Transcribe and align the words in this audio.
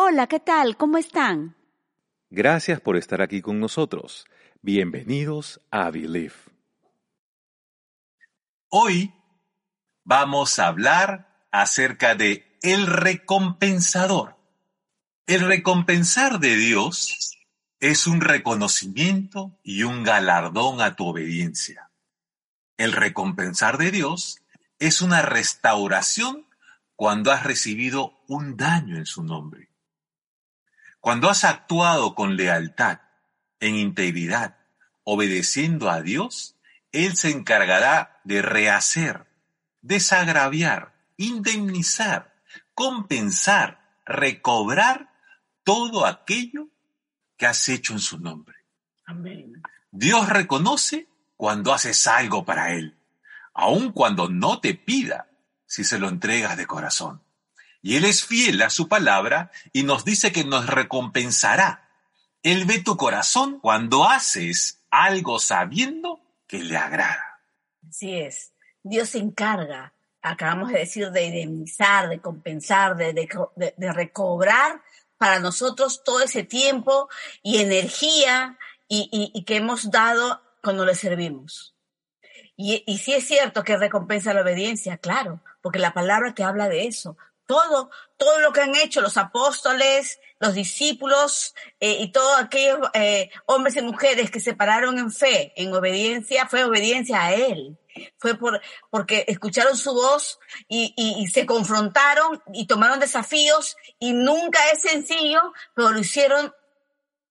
Hola, 0.00 0.28
¿qué 0.28 0.38
tal? 0.38 0.76
¿Cómo 0.76 0.96
están? 0.96 1.56
Gracias 2.30 2.80
por 2.80 2.96
estar 2.96 3.20
aquí 3.20 3.42
con 3.42 3.58
nosotros. 3.58 4.26
Bienvenidos 4.62 5.60
a 5.72 5.90
Believe. 5.90 6.36
Hoy 8.68 9.12
vamos 10.04 10.60
a 10.60 10.68
hablar 10.68 11.48
acerca 11.50 12.14
de 12.14 12.56
el 12.62 12.86
recompensador. 12.86 14.36
El 15.26 15.40
recompensar 15.40 16.38
de 16.38 16.54
Dios 16.54 17.36
es 17.80 18.06
un 18.06 18.20
reconocimiento 18.20 19.58
y 19.64 19.82
un 19.82 20.04
galardón 20.04 20.80
a 20.80 20.94
tu 20.94 21.08
obediencia. 21.08 21.90
El 22.76 22.92
recompensar 22.92 23.78
de 23.78 23.90
Dios 23.90 24.44
es 24.78 25.02
una 25.02 25.22
restauración 25.22 26.46
cuando 26.94 27.32
has 27.32 27.42
recibido 27.42 28.12
un 28.28 28.56
daño 28.56 28.96
en 28.96 29.04
su 29.04 29.24
nombre. 29.24 29.67
Cuando 31.00 31.30
has 31.30 31.44
actuado 31.44 32.14
con 32.14 32.36
lealtad, 32.36 33.00
en 33.60 33.76
integridad, 33.76 34.56
obedeciendo 35.04 35.90
a 35.90 36.02
Dios, 36.02 36.56
Él 36.92 37.16
se 37.16 37.30
encargará 37.30 38.20
de 38.24 38.42
rehacer, 38.42 39.26
desagraviar, 39.80 40.94
indemnizar, 41.16 42.34
compensar, 42.74 43.96
recobrar 44.04 45.12
todo 45.64 46.06
aquello 46.06 46.68
que 47.36 47.46
has 47.46 47.68
hecho 47.68 47.92
en 47.92 48.00
su 48.00 48.18
nombre. 48.18 48.56
Amén. 49.06 49.62
Dios 49.90 50.28
reconoce 50.28 51.08
cuando 51.36 51.72
haces 51.72 52.06
algo 52.06 52.44
para 52.44 52.72
Él, 52.72 52.96
aun 53.54 53.92
cuando 53.92 54.28
no 54.28 54.60
te 54.60 54.74
pida 54.74 55.28
si 55.66 55.84
se 55.84 55.98
lo 55.98 56.08
entregas 56.08 56.56
de 56.56 56.66
corazón. 56.66 57.22
Y 57.82 57.96
Él 57.96 58.04
es 58.04 58.24
fiel 58.24 58.60
a 58.62 58.70
su 58.70 58.88
palabra 58.88 59.50
y 59.72 59.82
nos 59.82 60.04
dice 60.04 60.32
que 60.32 60.44
nos 60.44 60.66
recompensará. 60.66 61.88
Él 62.42 62.64
ve 62.64 62.80
tu 62.80 62.96
corazón 62.96 63.60
cuando 63.60 64.04
haces 64.04 64.82
algo 64.90 65.38
sabiendo 65.38 66.20
que 66.46 66.58
le 66.58 66.76
agrada. 66.76 67.40
Así 67.88 68.14
es. 68.14 68.52
Dios 68.82 69.10
se 69.10 69.18
encarga, 69.18 69.92
acabamos 70.22 70.70
de 70.70 70.78
decir, 70.80 71.10
de 71.10 71.26
indemnizar, 71.26 72.08
de 72.08 72.20
compensar, 72.20 72.96
de, 72.96 73.12
de, 73.12 73.74
de 73.76 73.92
recobrar 73.92 74.82
para 75.18 75.40
nosotros 75.40 76.02
todo 76.04 76.20
ese 76.22 76.44
tiempo 76.44 77.08
y 77.42 77.58
energía 77.58 78.56
y, 78.88 79.08
y, 79.12 79.38
y 79.38 79.44
que 79.44 79.56
hemos 79.56 79.90
dado 79.90 80.42
cuando 80.62 80.86
le 80.86 80.94
servimos. 80.94 81.74
Y, 82.56 82.82
y 82.86 82.98
sí 82.98 83.12
es 83.12 83.26
cierto 83.26 83.62
que 83.62 83.76
recompensa 83.76 84.34
la 84.34 84.42
obediencia, 84.42 84.96
claro, 84.96 85.40
porque 85.60 85.78
la 85.78 85.92
palabra 85.92 86.34
te 86.34 86.42
habla 86.42 86.68
de 86.68 86.86
eso. 86.86 87.16
Todo, 87.48 87.90
todo 88.18 88.40
lo 88.40 88.52
que 88.52 88.60
han 88.60 88.76
hecho 88.76 89.00
los 89.00 89.16
apóstoles, 89.16 90.20
los 90.38 90.52
discípulos 90.52 91.54
eh, 91.80 91.96
y 91.98 92.12
todos 92.12 92.38
aquellos 92.38 92.78
eh, 92.92 93.30
hombres 93.46 93.74
y 93.76 93.80
mujeres 93.80 94.30
que 94.30 94.38
se 94.38 94.52
pararon 94.52 94.98
en 94.98 95.10
fe, 95.10 95.54
en 95.56 95.72
obediencia, 95.72 96.46
fue 96.46 96.64
obediencia 96.64 97.24
a 97.24 97.32
Él. 97.32 97.78
Fue 98.18 98.34
por, 98.34 98.60
porque 98.90 99.24
escucharon 99.28 99.78
su 99.78 99.94
voz 99.94 100.38
y, 100.68 100.92
y, 100.94 101.26
se 101.28 101.46
confrontaron 101.46 102.42
y 102.52 102.66
tomaron 102.66 103.00
desafíos 103.00 103.78
y 103.98 104.12
nunca 104.12 104.58
es 104.70 104.82
sencillo, 104.82 105.54
pero 105.74 105.88
lo 105.88 105.98
hicieron 105.98 106.54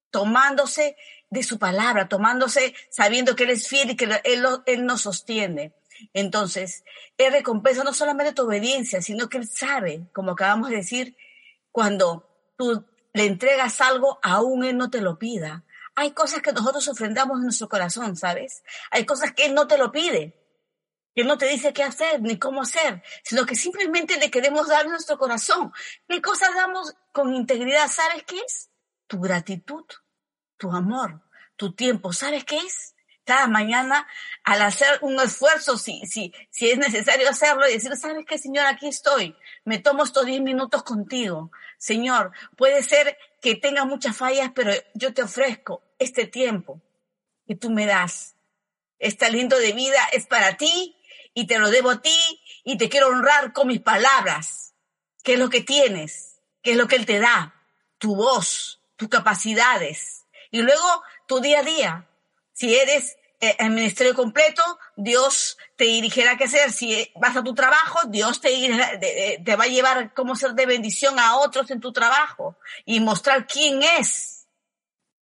tomándose 0.09 0.97
de 1.29 1.43
su 1.43 1.59
palabra, 1.59 2.09
tomándose, 2.09 2.73
sabiendo 2.89 3.35
que 3.35 3.43
Él 3.43 3.52
es 3.52 3.67
fiel 3.67 3.91
y 3.91 3.95
que 3.95 4.05
Él, 4.23 4.47
él 4.65 4.85
nos 4.87 5.02
sostiene. 5.02 5.77
Entonces, 6.13 6.83
Él 7.17 7.31
recompensa 7.31 7.83
no 7.83 7.93
solamente 7.93 8.33
tu 8.33 8.43
obediencia, 8.43 9.01
sino 9.01 9.29
que 9.29 9.37
Él 9.37 9.47
sabe, 9.47 10.07
como 10.13 10.31
acabamos 10.31 10.69
de 10.69 10.77
decir, 10.77 11.17
cuando 11.71 12.27
tú 12.57 12.85
le 13.13 13.25
entregas 13.25 13.81
algo, 13.81 14.19
aún 14.23 14.63
Él 14.63 14.77
no 14.77 14.89
te 14.89 15.01
lo 15.01 15.17
pida. 15.17 15.63
Hay 15.95 16.11
cosas 16.11 16.41
que 16.41 16.51
nosotros 16.51 16.87
ofrendamos 16.87 17.37
en 17.37 17.45
nuestro 17.45 17.67
corazón, 17.69 18.15
¿sabes? 18.15 18.63
Hay 18.91 19.05
cosas 19.05 19.33
que 19.33 19.45
Él 19.45 19.53
no 19.53 19.67
te 19.67 19.77
lo 19.77 19.91
pide, 19.91 20.37
que 21.15 21.23
no 21.23 21.37
te 21.39 21.47
dice 21.47 21.73
qué 21.73 21.83
hacer 21.83 22.21
ni 22.21 22.37
cómo 22.37 22.61
hacer, 22.61 23.02
sino 23.23 23.45
que 23.45 23.55
simplemente 23.55 24.17
le 24.17 24.30
queremos 24.30 24.67
dar 24.67 24.87
nuestro 24.87 25.17
corazón. 25.17 25.73
¿Qué 26.07 26.21
cosas 26.21 26.53
damos 26.53 26.93
con 27.11 27.33
integridad? 27.33 27.87
¿Sabes 27.89 28.23
qué 28.23 28.37
es? 28.37 28.69
Tu 29.07 29.19
gratitud, 29.19 29.86
tu 30.57 30.71
amor, 30.71 31.23
tu 31.55 31.73
tiempo. 31.73 32.13
¿Sabes 32.13 32.45
qué 32.45 32.57
es? 32.57 32.93
Cada 33.27 33.48
mañana 33.48 34.08
al 34.43 34.61
hacer 34.61 34.98
un 35.02 35.20
esfuerzo, 35.20 35.77
si, 35.77 36.02
si, 36.08 36.33
si 36.49 36.71
es 36.71 36.77
necesario 36.77 37.30
hacerlo, 37.30 37.67
y 37.67 37.73
decir, 37.73 37.95
¿sabes 37.98 38.26
qué, 38.26 38.38
Señor? 38.38 38.65
Aquí 38.65 38.88
estoy. 38.88 39.36
Me 39.65 39.77
tomo 39.77 40.04
estos 40.04 40.26
10 40.26 40.42
minutos 40.42 40.82
contigo. 40.83 41.52
Señor, 41.77 42.32
puede 42.55 42.82
ser 42.82 43.17
que 43.42 43.55
tenga 43.55 43.83
muchas 43.86 44.16
fallas, 44.16 44.52
pero 44.55 44.71
yo 44.93 45.14
te 45.14 45.21
ofrezco 45.21 45.83
este 45.99 46.26
tiempo 46.26 46.82
que 47.45 47.55
tú 47.55 47.70
me 47.70 47.86
das. 47.86 48.36
Este 48.98 49.26
aliento 49.26 49.60
de 49.60 49.73
vida 49.73 49.99
es 50.14 50.26
para 50.26 50.55
ti 50.55 50.95
y 51.33 51.45
te 51.45 51.60
lo 51.60 51.70
debo 51.70 51.92
a 51.92 52.02
ti 52.02 52.17
y 52.64 52.77
te 52.77 52.89
quiero 52.89 53.10
honrar 53.10 53.52
con 53.52 53.67
mis 53.67 53.82
palabras. 53.82 54.73
¿Qué 55.23 55.33
es 55.33 55.39
lo 55.39 55.49
que 55.49 55.61
tienes? 55.61 56.39
¿Qué 56.64 56.71
es 56.71 56.77
lo 56.77 56.87
que 56.87 56.95
Él 56.95 57.05
te 57.05 57.20
da? 57.20 57.54
Tu 57.98 58.16
voz, 58.16 58.82
tus 58.95 59.10
capacidades. 59.10 60.26
Y 60.52 60.61
luego 60.61 61.04
tu 61.27 61.42
día 61.42 61.60
a 61.60 61.64
día, 61.64 62.10
si 62.54 62.73
eres 62.73 63.17
el 63.39 63.70
ministerio 63.70 64.15
completo, 64.15 64.64
Dios 64.95 65.58
te 65.75 65.86
dirigirá 65.86 66.37
qué 66.37 66.45
hacer. 66.45 66.71
Si 66.71 67.11
vas 67.15 67.36
a 67.36 67.43
tu 67.43 67.53
trabajo, 67.53 67.99
Dios 68.08 68.42
te, 68.42 69.42
te 69.43 69.55
va 69.55 69.65
a 69.65 69.67
llevar 69.67 70.14
cómo 70.14 70.36
ser 70.36 70.53
de 70.53 70.65
bendición 70.65 71.20
a 71.20 71.37
otros 71.37 71.70
en 71.71 71.80
tu 71.80 71.93
trabajo 71.93 72.58
y 72.86 72.99
mostrar 72.99 73.45
quién 73.45 73.83
es 73.83 74.48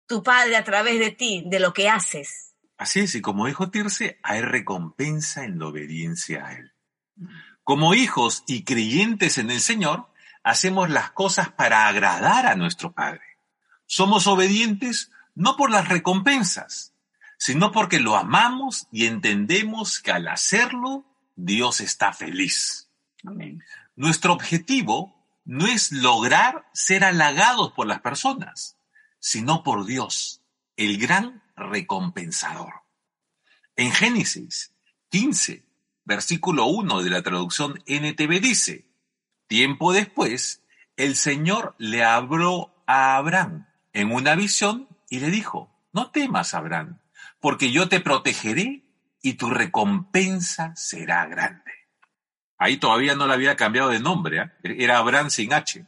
tu 0.06 0.22
Padre 0.22 0.56
a 0.56 0.64
través 0.64 1.00
de 1.00 1.12
ti, 1.12 1.44
de 1.46 1.60
lo 1.60 1.74
que 1.74 1.90
haces. 1.90 2.54
Así 2.78 3.02
es, 3.02 3.16
y 3.16 3.22
como 3.22 3.48
dijo 3.48 3.70
Tirce, 3.70 4.20
hay 4.24 4.42
recompensa 4.42 5.46
en 5.46 5.60
la 5.60 5.68
obediencia 5.68 6.46
a 6.46 6.54
Él. 6.54 6.74
Como 7.64 7.94
hijos 7.94 8.44
y 8.46 8.64
creyentes 8.64 9.38
en 9.38 9.50
el 9.50 9.62
Señor, 9.62 10.10
hacemos 10.44 10.90
las 10.90 11.12
cosas 11.12 11.50
para 11.50 11.88
agradar 11.88 12.46
a 12.46 12.56
nuestro 12.56 12.92
Padre. 12.92 13.22
Somos 13.86 14.28
obedientes 14.28 15.12
no 15.36 15.56
por 15.56 15.72
las 15.72 15.88
recompensas, 15.88 16.93
sino 17.44 17.74
porque 17.74 18.00
lo 18.00 18.16
amamos 18.16 18.88
y 18.90 19.06
entendemos 19.06 20.00
que 20.00 20.14
al 20.14 20.30
hacerlo, 20.30 21.04
Dios 21.36 21.82
está 21.82 22.14
feliz. 22.14 22.90
Amén. 23.26 23.62
Nuestro 23.98 24.32
objetivo 24.32 25.28
no 25.44 25.68
es 25.68 25.92
lograr 25.92 26.70
ser 26.72 27.04
halagados 27.04 27.74
por 27.74 27.86
las 27.86 28.00
personas, 28.00 28.78
sino 29.20 29.62
por 29.62 29.86
Dios, 29.86 30.42
el 30.78 30.98
gran 30.98 31.44
recompensador. 31.58 32.76
En 33.76 33.92
Génesis 33.92 34.74
15, 35.10 35.66
versículo 36.06 36.68
1 36.68 37.04
de 37.04 37.10
la 37.10 37.24
traducción 37.24 37.84
NTV 37.86 38.40
dice, 38.40 38.88
tiempo 39.48 39.92
después, 39.92 40.64
el 40.96 41.18
Señor 41.18 41.76
le 41.78 42.06
habló 42.06 42.74
a 42.88 43.18
Abraham 43.18 43.68
en 43.92 44.14
una 44.14 44.36
visión 44.36 44.88
y 45.10 45.20
le 45.20 45.30
dijo, 45.30 45.70
no 45.92 46.10
temas, 46.10 46.54
Abraham, 46.54 47.00
porque 47.44 47.74
yo 47.74 47.90
te 47.90 48.00
protegeré 48.00 48.86
y 49.22 49.34
tu 49.34 49.50
recompensa 49.50 50.74
será 50.78 51.26
grande. 51.26 51.74
Ahí 52.58 52.78
todavía 52.78 53.16
no 53.16 53.28
le 53.28 53.34
había 53.34 53.58
cambiado 53.58 53.90
de 53.90 54.00
nombre, 54.00 54.54
¿eh? 54.64 54.76
era 54.80 54.98
Abraham 54.98 55.30
sin 55.30 55.52
H. 55.52 55.86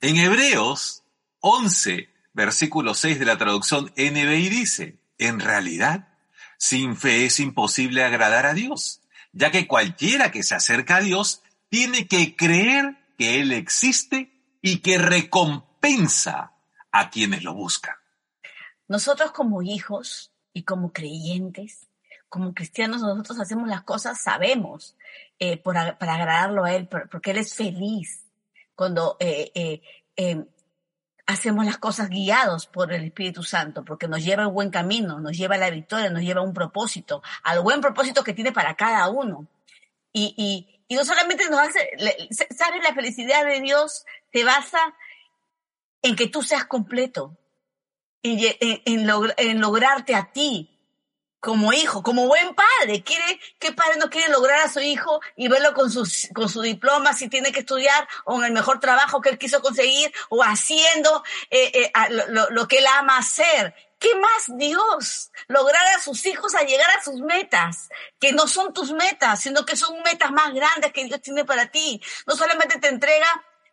En 0.00 0.16
Hebreos 0.16 1.04
11, 1.40 2.08
versículo 2.32 2.94
6 2.94 3.18
de 3.18 3.24
la 3.26 3.36
traducción 3.36 3.92
NBI 3.98 4.48
dice, 4.48 4.98
en 5.18 5.40
realidad, 5.40 6.08
sin 6.56 6.96
fe 6.96 7.26
es 7.26 7.38
imposible 7.38 8.02
agradar 8.02 8.46
a 8.46 8.54
Dios, 8.54 9.02
ya 9.34 9.50
que 9.50 9.66
cualquiera 9.66 10.30
que 10.30 10.42
se 10.42 10.54
acerca 10.54 10.96
a 10.96 11.00
Dios 11.02 11.42
tiene 11.68 12.08
que 12.08 12.34
creer 12.34 12.96
que 13.18 13.42
Él 13.42 13.52
existe 13.52 14.32
y 14.62 14.78
que 14.78 14.96
recompensa 14.96 16.54
a 16.90 17.10
quienes 17.10 17.44
lo 17.44 17.52
buscan. 17.52 17.94
Nosotros 18.88 19.32
como 19.32 19.60
hijos 19.60 20.33
y 20.54 20.62
como 20.62 20.92
creyentes, 20.92 21.88
como 22.30 22.54
cristianos, 22.54 23.02
nosotros 23.02 23.38
hacemos 23.38 23.68
las 23.68 23.82
cosas, 23.82 24.22
sabemos, 24.22 24.96
eh, 25.38 25.58
por, 25.58 25.74
para 25.98 26.14
agradarlo 26.14 26.64
a 26.64 26.74
Él, 26.74 26.88
porque 26.88 27.32
Él 27.32 27.38
es 27.38 27.54
feliz 27.54 28.24
cuando 28.74 29.16
eh, 29.20 29.50
eh, 29.54 29.82
em, 30.16 30.46
hacemos 31.26 31.64
las 31.64 31.78
cosas 31.78 32.08
guiados 32.08 32.66
por 32.66 32.92
el 32.92 33.04
Espíritu 33.04 33.42
Santo, 33.42 33.84
porque 33.84 34.08
nos 34.08 34.24
lleva 34.24 34.44
al 34.44 34.52
buen 34.52 34.70
camino, 34.70 35.20
nos 35.20 35.36
lleva 35.36 35.56
a 35.56 35.58
la 35.58 35.70
victoria, 35.70 36.10
nos 36.10 36.22
lleva 36.22 36.40
a 36.40 36.44
un 36.44 36.54
propósito, 36.54 37.22
al 37.42 37.60
buen 37.60 37.80
propósito 37.80 38.24
que 38.24 38.32
tiene 38.32 38.52
para 38.52 38.74
cada 38.74 39.08
uno. 39.08 39.46
Y, 40.12 40.34
y, 40.36 40.80
y 40.86 40.94
no 40.94 41.04
solamente 41.04 41.48
nos 41.50 41.60
hace, 41.60 41.90
¿sabes? 42.30 42.82
La 42.82 42.94
felicidad 42.94 43.44
de 43.44 43.60
Dios 43.60 44.04
te 44.30 44.44
basa 44.44 44.78
en 46.02 46.14
que 46.14 46.28
tú 46.28 46.42
seas 46.42 46.66
completo, 46.66 47.36
en, 48.24 48.56
en, 48.60 48.82
en, 48.84 49.06
log 49.06 49.28
en 49.36 49.60
lograrte 49.60 50.16
a 50.16 50.32
ti 50.32 50.74
como 51.44 51.74
hijo, 51.74 52.02
como 52.02 52.26
buen 52.26 52.54
padre. 52.54 53.02
Quiere, 53.02 53.38
¿qué 53.58 53.72
padre 53.72 53.98
no 53.98 54.08
quiere 54.08 54.32
lograr 54.32 54.62
a 54.62 54.68
su 54.70 54.80
hijo 54.80 55.20
y 55.36 55.48
verlo 55.48 55.74
con, 55.74 55.90
sus, 55.90 56.28
con 56.34 56.48
su 56.48 56.62
diploma 56.62 57.12
si 57.12 57.28
tiene 57.28 57.52
que 57.52 57.60
estudiar 57.60 58.08
o 58.24 58.38
en 58.38 58.46
el 58.46 58.52
mejor 58.52 58.80
trabajo 58.80 59.20
que 59.20 59.28
él 59.28 59.38
quiso 59.38 59.60
conseguir 59.60 60.10
o 60.30 60.42
haciendo 60.42 61.22
eh, 61.50 61.70
eh, 61.74 61.92
lo, 62.28 62.48
lo, 62.48 62.66
que 62.66 62.78
él 62.78 62.86
ama 62.86 63.18
hacer? 63.18 63.74
¿Qué 63.98 64.14
más 64.16 64.56
Dios? 64.56 65.30
Lograr 65.46 65.86
a 65.94 66.00
sus 66.00 66.24
hijos 66.24 66.54
a 66.54 66.62
llegar 66.62 66.90
a 66.90 67.04
sus 67.04 67.20
metas, 67.20 67.90
que 68.18 68.32
no 68.32 68.48
son 68.48 68.72
tus 68.72 68.92
metas, 68.92 69.42
sino 69.42 69.66
que 69.66 69.76
son 69.76 70.02
metas 70.02 70.30
más 70.30 70.52
grandes 70.54 70.92
que 70.92 71.04
Dios 71.04 71.20
tiene 71.20 71.44
para 71.44 71.66
ti. 71.66 72.00
No 72.26 72.36
solamente 72.36 72.78
te 72.78 72.88
entrega 72.88 73.26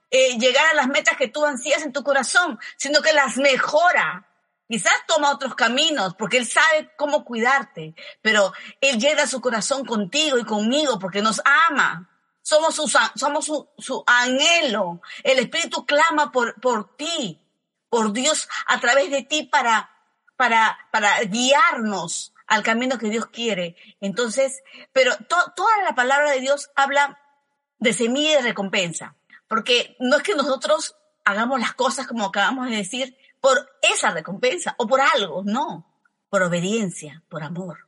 eh, 0.09 0.37
llegar 0.37 0.65
a 0.67 0.73
las 0.73 0.87
metas 0.87 1.15
que 1.15 1.29
tú 1.29 1.45
ansías 1.45 1.83
en 1.83 1.93
tu 1.93 2.03
corazón, 2.03 2.59
sino 2.75 3.01
que 3.01 3.13
las 3.13 3.37
mejora 3.37 4.27
Quizás 4.71 4.93
toma 5.05 5.33
otros 5.33 5.53
caminos 5.53 6.15
porque 6.15 6.37
Él 6.37 6.47
sabe 6.47 6.93
cómo 6.95 7.25
cuidarte, 7.25 7.93
pero 8.21 8.53
Él 8.79 8.99
llena 8.99 9.27
su 9.27 9.41
corazón 9.41 9.83
contigo 9.83 10.37
y 10.37 10.45
conmigo 10.45 10.97
porque 10.97 11.21
nos 11.21 11.41
ama. 11.43 12.09
Somos 12.41 12.75
su, 12.75 12.87
somos 12.87 13.43
su, 13.43 13.69
su 13.77 14.01
anhelo. 14.07 15.01
El 15.23 15.39
Espíritu 15.39 15.85
clama 15.85 16.31
por, 16.31 16.57
por 16.61 16.95
ti, 16.95 17.41
por 17.89 18.13
Dios 18.13 18.47
a 18.65 18.79
través 18.79 19.11
de 19.11 19.23
ti 19.23 19.43
para, 19.43 19.91
para, 20.37 20.77
para 20.89 21.19
guiarnos 21.23 22.33
al 22.47 22.63
camino 22.63 22.97
que 22.97 23.09
Dios 23.09 23.25
quiere. 23.25 23.75
Entonces, 23.99 24.63
pero 24.93 25.11
toda 25.27 25.83
la 25.83 25.95
palabra 25.95 26.31
de 26.31 26.39
Dios 26.39 26.71
habla 26.77 27.19
de 27.79 27.91
semilla 27.91 28.31
y 28.31 28.35
de 28.35 28.41
recompensa, 28.43 29.17
porque 29.49 29.97
no 29.99 30.15
es 30.15 30.23
que 30.23 30.33
nosotros 30.33 30.95
hagamos 31.25 31.59
las 31.59 31.73
cosas 31.73 32.07
como 32.07 32.23
acabamos 32.23 32.69
de 32.69 32.77
decir, 32.77 33.17
por 33.41 33.69
esa 33.81 34.11
recompensa 34.11 34.75
o 34.77 34.87
por 34.87 35.01
algo, 35.01 35.43
no, 35.43 35.91
por 36.29 36.43
obediencia, 36.43 37.23
por 37.27 37.43
amor. 37.43 37.87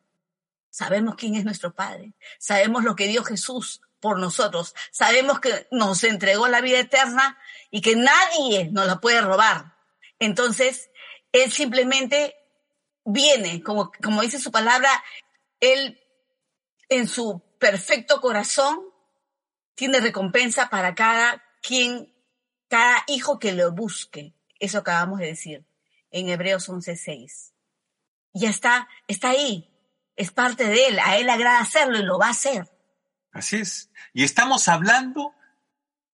Sabemos 0.69 1.15
quién 1.15 1.35
es 1.35 1.45
nuestro 1.45 1.73
Padre, 1.73 2.13
sabemos 2.39 2.83
lo 2.83 2.95
que 2.95 3.07
dio 3.07 3.23
Jesús 3.23 3.81
por 4.00 4.19
nosotros, 4.19 4.75
sabemos 4.91 5.39
que 5.39 5.67
nos 5.71 6.03
entregó 6.03 6.47
la 6.47 6.59
vida 6.59 6.79
eterna 6.79 7.38
y 7.71 7.81
que 7.81 7.95
nadie 7.95 8.69
nos 8.71 8.88
la 8.88 9.00
puede 9.00 9.21
robar. 9.21 9.77
Entonces, 10.19 10.89
Él 11.31 11.51
simplemente 11.51 12.35
viene, 13.05 13.61
como, 13.61 13.91
como 14.03 14.21
dice 14.21 14.39
su 14.39 14.51
palabra, 14.51 14.89
Él 15.59 16.01
en 16.89 17.07
su 17.07 17.41
perfecto 17.59 18.19
corazón 18.19 18.79
tiene 19.75 20.00
recompensa 20.00 20.69
para 20.69 20.95
cada 20.95 21.44
quien, 21.61 22.13
cada 22.67 23.03
hijo 23.07 23.39
que 23.39 23.53
lo 23.53 23.71
busque. 23.71 24.33
Eso 24.63 24.77
acabamos 24.77 25.19
de 25.19 25.25
decir 25.25 25.65
en 26.10 26.30
Hebreos 26.30 26.69
11:6. 26.69 27.51
Ya 28.33 28.50
está, 28.50 28.88
está 29.10 29.31
ahí. 29.31 29.69
Es 30.15 30.31
parte 30.31 30.63
de 30.63 30.88
él. 30.88 31.00
A 31.00 31.18
él 31.18 31.25
le 31.25 31.33
agrada 31.33 31.60
hacerlo 31.60 32.00
y 32.00 32.04
lo 32.04 32.18
va 32.18 32.27
a 32.27 32.31
hacer. 32.31 32.71
Así 33.33 33.57
es. 33.57 33.92
Y 34.13 34.24
estamos 34.24 34.69
hablando 34.69 35.36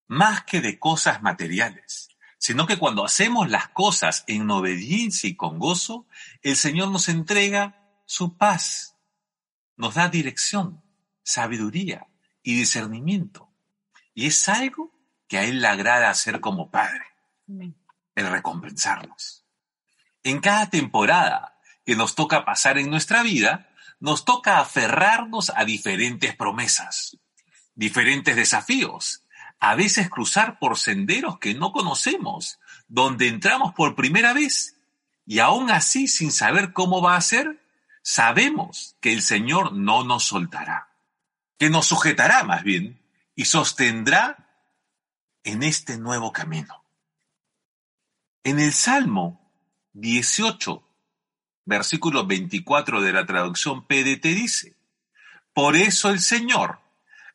más 0.08 0.46
que 0.46 0.62
de 0.62 0.80
cosas 0.80 1.22
materiales, 1.22 2.10
sino 2.40 2.66
que 2.66 2.80
cuando 2.80 3.06
hacemos 3.06 3.52
las 3.52 3.68
cosas 3.68 4.24
en 4.26 4.50
obediencia 4.50 5.30
y 5.30 5.36
con 5.36 5.60
gozo, 5.60 6.08
el 6.42 6.56
Señor 6.56 6.90
nos 6.90 7.08
entrega 7.08 8.02
su 8.08 8.36
paz, 8.36 8.96
nos 9.76 9.94
da 9.94 10.10
dirección, 10.10 10.82
sabiduría 11.22 12.08
y 12.42 12.56
discernimiento. 12.56 13.54
Y 14.16 14.26
es 14.26 14.50
algo 14.50 14.92
que 15.28 15.38
a 15.38 15.44
Él 15.44 15.62
le 15.62 15.68
agrada 15.68 16.10
hacer 16.10 16.42
como 16.42 16.72
Padre. 16.72 17.06
Amén 17.48 17.79
el 18.20 18.30
recompensarnos. 18.30 19.46
En 20.24 20.40
cada 20.40 20.70
temporada 20.70 21.60
que 21.86 21.96
nos 21.96 22.16
toca 22.16 22.46
pasar 22.46 22.78
en 22.78 22.90
nuestra 22.90 23.24
vida, 23.24 23.70
nos 24.00 24.26
toca 24.26 24.60
aferrarnos 24.60 25.52
a 25.56 25.66
diferentes 25.66 26.36
promesas, 26.36 27.18
diferentes 27.76 28.36
desafíos, 28.36 29.24
a 29.60 29.76
veces 29.76 30.10
cruzar 30.10 30.60
por 30.60 30.78
senderos 30.78 31.40
que 31.40 31.54
no 31.54 31.72
conocemos, 31.72 32.60
donde 32.88 33.28
entramos 33.28 33.74
por 33.74 33.96
primera 33.96 34.34
vez 34.34 34.78
y 35.26 35.40
aún 35.40 35.70
así 35.70 36.08
sin 36.08 36.32
saber 36.32 36.74
cómo 36.74 37.02
va 37.02 37.16
a 37.16 37.22
ser, 37.22 37.64
sabemos 38.02 38.96
que 39.02 39.14
el 39.14 39.22
Señor 39.22 39.74
no 39.74 40.04
nos 40.04 40.26
soltará, 40.26 40.90
que 41.58 41.70
nos 41.70 41.88
sujetará 41.88 42.44
más 42.44 42.64
bien 42.64 43.00
y 43.36 43.46
sostendrá 43.46 44.50
en 45.44 45.64
este 45.64 45.98
nuevo 45.98 46.32
camino. 46.32 46.84
En 48.44 48.60
el 48.60 48.74
Salmo 48.74 49.52
18, 49.94 50.82
versículo 51.66 52.26
24 52.26 53.02
de 53.02 53.12
la 53.12 53.26
traducción 53.26 53.86
PDT 53.86 54.24
dice, 54.24 54.76
por 55.54 55.76
eso 55.76 56.10
el 56.10 56.22
Señor 56.22 56.80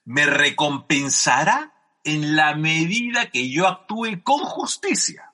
me 0.05 0.25
recompensará 0.25 1.73
en 2.05 2.37
la 2.37 2.55
medida 2.55 3.31
que 3.31 3.51
yo 3.51 3.69
actúe 3.69 4.23
con 4.23 4.39
justicia. 4.39 5.33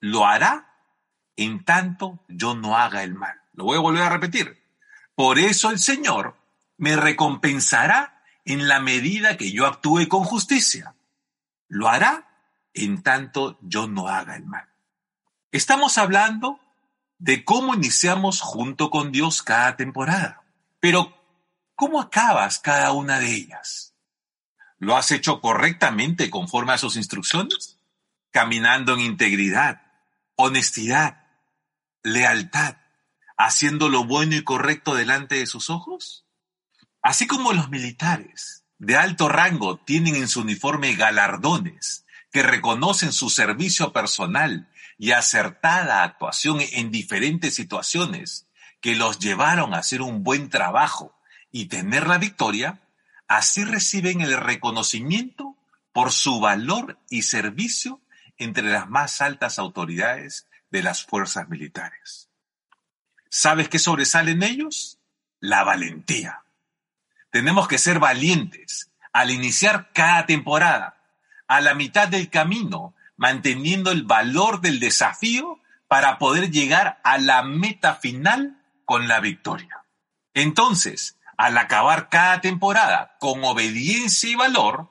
Lo 0.00 0.26
hará 0.26 0.70
en 1.36 1.64
tanto 1.64 2.20
yo 2.28 2.54
no 2.54 2.76
haga 2.76 3.02
el 3.02 3.14
mal. 3.14 3.40
Lo 3.54 3.64
voy 3.64 3.78
a 3.78 3.80
volver 3.80 4.02
a 4.02 4.10
repetir. 4.10 4.62
Por 5.14 5.38
eso 5.38 5.70
el 5.70 5.78
Señor 5.78 6.36
me 6.76 6.96
recompensará 6.96 8.22
en 8.44 8.68
la 8.68 8.80
medida 8.80 9.36
que 9.36 9.50
yo 9.50 9.66
actúe 9.66 10.08
con 10.08 10.24
justicia. 10.24 10.94
Lo 11.68 11.88
hará 11.88 12.28
en 12.74 13.02
tanto 13.02 13.58
yo 13.62 13.86
no 13.86 14.08
haga 14.08 14.36
el 14.36 14.44
mal. 14.44 14.73
Estamos 15.54 15.98
hablando 15.98 16.58
de 17.18 17.44
cómo 17.44 17.74
iniciamos 17.74 18.40
junto 18.40 18.90
con 18.90 19.12
Dios 19.12 19.44
cada 19.44 19.76
temporada, 19.76 20.42
pero 20.80 21.16
¿cómo 21.76 22.00
acabas 22.00 22.58
cada 22.58 22.90
una 22.90 23.20
de 23.20 23.32
ellas? 23.32 23.94
¿Lo 24.80 24.96
has 24.96 25.12
hecho 25.12 25.40
correctamente 25.40 26.28
conforme 26.28 26.72
a 26.72 26.78
sus 26.78 26.96
instrucciones? 26.96 27.78
Caminando 28.32 28.94
en 28.94 29.00
integridad, 29.02 29.80
honestidad, 30.34 31.24
lealtad, 32.02 32.78
haciendo 33.36 33.88
lo 33.88 34.02
bueno 34.06 34.34
y 34.34 34.42
correcto 34.42 34.96
delante 34.96 35.36
de 35.36 35.46
sus 35.46 35.70
ojos? 35.70 36.26
Así 37.00 37.28
como 37.28 37.52
los 37.52 37.70
militares 37.70 38.64
de 38.78 38.96
alto 38.96 39.28
rango 39.28 39.76
tienen 39.76 40.16
en 40.16 40.26
su 40.26 40.40
uniforme 40.40 40.96
galardones 40.96 42.06
que 42.32 42.42
reconocen 42.42 43.12
su 43.12 43.30
servicio 43.30 43.92
personal 43.92 44.68
y 44.98 45.12
acertada 45.12 46.02
actuación 46.02 46.58
en 46.60 46.90
diferentes 46.90 47.54
situaciones 47.54 48.46
que 48.80 48.94
los 48.94 49.18
llevaron 49.18 49.74
a 49.74 49.78
hacer 49.78 50.02
un 50.02 50.22
buen 50.22 50.50
trabajo 50.50 51.18
y 51.50 51.66
tener 51.66 52.06
la 52.06 52.18
victoria, 52.18 52.82
así 53.28 53.64
reciben 53.64 54.20
el 54.20 54.36
reconocimiento 54.36 55.56
por 55.92 56.12
su 56.12 56.40
valor 56.40 56.98
y 57.08 57.22
servicio 57.22 58.00
entre 58.36 58.64
las 58.64 58.88
más 58.88 59.20
altas 59.20 59.58
autoridades 59.58 60.46
de 60.70 60.82
las 60.82 61.04
fuerzas 61.04 61.48
militares. 61.48 62.28
¿Sabes 63.30 63.68
qué 63.68 63.78
sobresale 63.78 64.32
en 64.32 64.42
ellos? 64.42 64.98
La 65.40 65.64
valentía. 65.64 66.42
Tenemos 67.30 67.68
que 67.68 67.78
ser 67.78 67.98
valientes 67.98 68.90
al 69.12 69.30
iniciar 69.30 69.92
cada 69.92 70.26
temporada, 70.26 71.00
a 71.46 71.60
la 71.60 71.74
mitad 71.74 72.08
del 72.08 72.30
camino, 72.30 72.93
manteniendo 73.16 73.90
el 73.90 74.04
valor 74.04 74.60
del 74.60 74.80
desafío 74.80 75.60
para 75.88 76.18
poder 76.18 76.50
llegar 76.50 77.00
a 77.04 77.18
la 77.18 77.42
meta 77.42 77.94
final 77.94 78.60
con 78.84 79.08
la 79.08 79.20
victoria. 79.20 79.84
Entonces, 80.34 81.18
al 81.36 81.56
acabar 81.58 82.08
cada 82.08 82.40
temporada 82.40 83.16
con 83.20 83.44
obediencia 83.44 84.30
y 84.30 84.34
valor, 84.34 84.88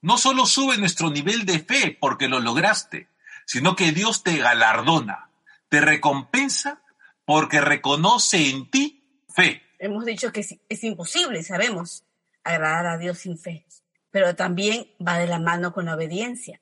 no 0.00 0.18
solo 0.18 0.46
sube 0.46 0.76
nuestro 0.78 1.10
nivel 1.10 1.46
de 1.46 1.60
fe 1.60 1.96
porque 1.98 2.28
lo 2.28 2.40
lograste, 2.40 3.08
sino 3.46 3.76
que 3.76 3.92
Dios 3.92 4.22
te 4.22 4.36
galardona, 4.36 5.30
te 5.68 5.80
recompensa 5.80 6.82
porque 7.24 7.60
reconoce 7.60 8.50
en 8.50 8.70
ti 8.70 9.24
fe. 9.28 9.62
Hemos 9.78 10.04
dicho 10.04 10.32
que 10.32 10.40
es, 10.40 10.84
imposible, 10.84 11.42
sabemos, 11.42 12.04
agradar 12.42 12.86
a 12.86 12.98
Dios 12.98 13.18
sin 13.18 13.38
fe, 13.38 13.66
pero 14.10 14.34
también 14.36 14.86
va 15.06 15.18
de 15.18 15.26
la 15.26 15.38
mano 15.38 15.72
con 15.72 15.86
la 15.86 15.94
obediencia. 15.94 16.60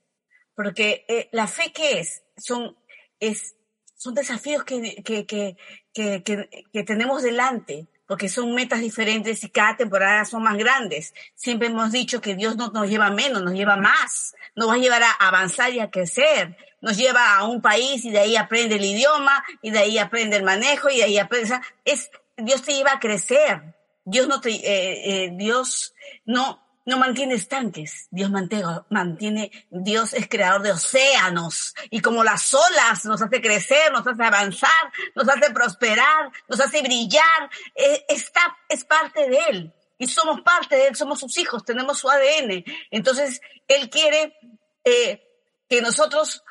Porque 0.62 1.04
eh, 1.09 1.28
la 1.33 1.49
fe, 1.49 1.73
¿qué 1.75 1.99
es? 1.99 2.23
Son, 2.37 2.76
es, 3.19 3.57
son 3.97 4.14
desafíos 4.14 4.62
que, 4.62 5.02
que, 5.02 5.26
que, 5.26 5.57
que, 5.92 6.83
tenemos 6.85 7.23
delante, 7.23 7.88
porque 8.07 8.28
son 8.28 8.54
metas 8.54 8.81
diferentes 8.81 9.42
y 9.42 9.50
cada 9.50 9.76
temporada 9.76 10.25
son 10.25 10.45
más 10.45 10.57
grandes. 10.57 11.14
Siempre 11.35 11.66
hemos 11.66 11.90
dicho 11.90 12.21
que 12.21 12.37
Dios 12.37 12.57
no 12.57 12.71
nos 12.71 12.88
lleva 12.88 13.11
menos, 13.11 13.42
nos 13.42 13.54
lleva 13.54 13.76
más, 13.76 14.37
nos 14.54 14.69
va 14.69 14.75
a 14.75 14.78
llevar 14.78 15.02
a 15.02 15.11
avanzar 15.11 15.73
y 15.73 15.81
a 15.81 15.90
crecer. 15.90 16.57
Nos 16.81 16.97
lleva 16.97 17.37
a 17.37 17.45
un 17.45 17.61
país 17.61 18.04
y 18.04 18.11
de 18.11 18.21
ahí 18.21 18.37
aprende 18.37 18.76
el 18.76 18.85
idioma 18.85 19.45
y 19.62 19.73
de 19.73 19.81
ahí 19.81 19.99
aprende 19.99 20.37
el 20.37 20.45
manejo 20.45 20.90
y 20.90 20.99
de 20.99 21.04
ahí 21.04 21.19
aprende. 21.19 21.59
es, 21.85 22.09
Dios 22.37 22.62
te 22.62 22.73
lleva 22.73 22.92
a 22.92 23.00
crecer. 23.00 23.75
Dios 24.04 24.28
no 24.28 24.40
te, 24.40 24.50
eh, 24.50 25.25
eh, 25.25 25.31
Dios 25.35 25.92
no, 26.25 26.62
no 26.84 26.98
mantiene 26.98 27.34
estanques, 27.34 28.08
Dios 28.10 28.30
mantiene, 28.30 29.50
Dios 29.70 30.12
es 30.14 30.28
creador 30.28 30.62
de 30.62 30.72
océanos 30.72 31.74
y 31.90 32.00
como 32.00 32.24
las 32.24 32.52
olas 32.54 33.04
nos 33.04 33.22
hace 33.22 33.40
crecer, 33.40 33.92
nos 33.92 34.06
hace 34.06 34.22
avanzar, 34.22 34.92
nos 35.14 35.28
hace 35.28 35.52
prosperar, 35.52 36.30
nos 36.48 36.60
hace 36.60 36.82
brillar, 36.82 37.50
eh, 37.74 38.04
está, 38.08 38.40
es 38.68 38.84
parte 38.84 39.28
de 39.28 39.38
Él 39.50 39.74
y 39.98 40.08
somos 40.08 40.40
parte 40.40 40.74
de 40.74 40.88
Él, 40.88 40.96
somos 40.96 41.20
sus 41.20 41.38
hijos, 41.38 41.64
tenemos 41.64 42.00
su 42.00 42.10
ADN. 42.10 42.64
Entonces, 42.90 43.40
Él 43.68 43.88
quiere 43.88 44.36
eh, 44.82 45.22
que 45.68 45.80
nosotros 45.80 46.42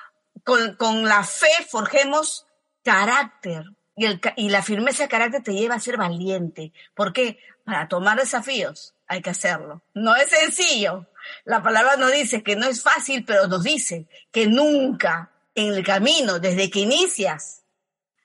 con, 0.45 0.75
con 0.77 1.03
la 1.03 1.23
fe 1.23 1.51
forjemos 1.69 2.47
carácter, 2.83 3.65
y, 3.97 4.05
el, 4.05 4.21
y, 4.37 4.49
la 4.49 4.63
firmeza 4.63 5.03
de 5.03 5.09
carácter 5.09 5.43
te 5.43 5.53
lleva 5.53 5.75
a 5.75 5.79
ser 5.81 5.97
valiente. 5.97 6.71
¿Por 6.95 7.11
qué? 7.11 7.39
Para 7.65 7.89
tomar 7.89 8.17
desafíos 8.17 8.95
hay 9.11 9.21
que 9.21 9.31
hacerlo. 9.31 9.81
No 9.93 10.15
es 10.15 10.29
sencillo. 10.29 11.05
La 11.43 11.61
palabra 11.61 11.97
nos 11.97 12.13
dice 12.13 12.43
que 12.43 12.55
no 12.55 12.65
es 12.65 12.81
fácil, 12.81 13.25
pero 13.25 13.45
nos 13.47 13.61
dice 13.61 14.07
que 14.31 14.47
nunca 14.47 15.33
en 15.53 15.73
el 15.73 15.83
camino, 15.83 16.39
desde 16.39 16.69
que 16.69 16.79
inicias 16.79 17.63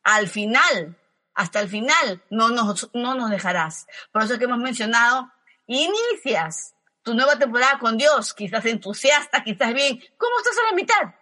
al 0.05 0.29
final, 0.29 0.97
hasta 1.35 1.59
el 1.59 1.69
final, 1.69 2.23
no 2.31 2.51
nos, 2.51 2.89
no 2.95 3.17
nos 3.17 3.31
dejarás. 3.31 3.89
Por 4.13 4.23
eso 4.23 4.39
que 4.39 4.45
hemos 4.45 4.61
mencionado, 4.61 5.29
inicias 5.67 6.75
tu 7.03 7.15
nueva 7.15 7.37
temporada 7.37 7.81
con 7.81 7.99
Dios, 7.99 8.33
quizás 8.33 8.65
entusiasta, 8.67 9.43
quizás 9.43 9.75
bien. 9.75 10.01
¿Cómo 10.17 10.39
estás 10.39 10.57
a 10.57 10.71
la 10.71 10.73
mitad? 10.73 11.15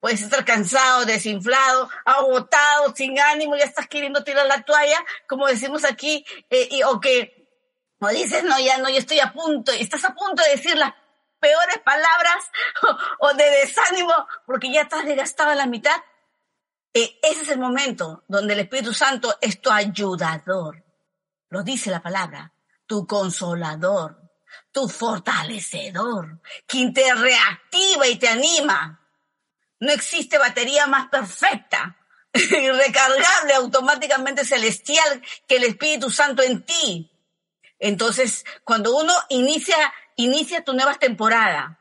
Puedes 0.00 0.22
estar 0.22 0.44
cansado, 0.44 1.04
desinflado, 1.04 1.88
agotado, 2.04 2.92
sin 2.96 3.18
ánimo, 3.20 3.54
ya 3.54 3.64
estás 3.64 3.86
queriendo 3.86 4.24
tirar 4.24 4.46
la 4.46 4.62
toalla, 4.62 5.02
como 5.28 5.46
decimos 5.46 5.84
aquí, 5.84 6.26
eh, 6.50 6.68
y, 6.72 6.82
o 6.82 7.00
que 7.00 7.33
dices, 8.08 8.44
no, 8.44 8.58
ya 8.58 8.78
no, 8.78 8.88
yo 8.88 8.98
estoy 8.98 9.20
a 9.20 9.32
punto, 9.32 9.72
estás 9.72 10.04
a 10.04 10.14
punto 10.14 10.42
de 10.42 10.50
decir 10.50 10.76
las 10.76 10.92
peores 11.40 11.78
palabras 11.84 12.44
o, 13.20 13.34
de 13.34 13.44
desánimo 13.44 14.12
porque 14.46 14.72
ya 14.72 14.82
estás 14.82 15.04
desgastado 15.04 15.50
a 15.50 15.54
la 15.54 15.66
mitad. 15.66 15.96
Eh, 16.94 17.18
ese 17.22 17.42
es 17.42 17.48
el 17.50 17.58
momento 17.58 18.24
donde 18.28 18.54
el 18.54 18.60
Espíritu 18.60 18.94
Santo 18.94 19.36
es 19.40 19.60
tu 19.60 19.70
ayudador. 19.70 20.84
Lo 21.50 21.62
dice 21.62 21.90
la 21.90 22.02
palabra, 22.02 22.52
tu 22.86 23.06
consolador, 23.06 24.24
tu 24.72 24.88
fortalecedor, 24.88 26.40
quien 26.66 26.94
te 26.94 27.14
reactiva 27.14 28.06
y 28.06 28.16
te 28.16 28.28
anima. 28.28 29.00
No 29.80 29.92
existe 29.92 30.38
batería 30.38 30.86
más 30.86 31.08
perfecta 31.08 31.96
y 32.32 32.70
recargable 32.70 33.54
automáticamente 33.54 34.44
celestial 34.44 35.22
que 35.46 35.56
el 35.56 35.64
Espíritu 35.64 36.10
Santo 36.10 36.42
en 36.42 36.64
ti. 36.64 37.10
Entonces, 37.84 38.46
cuando 38.64 38.96
uno 38.96 39.12
inicia, 39.28 39.76
inicia 40.16 40.64
tu 40.64 40.72
nueva 40.72 40.94
temporada 40.94 41.78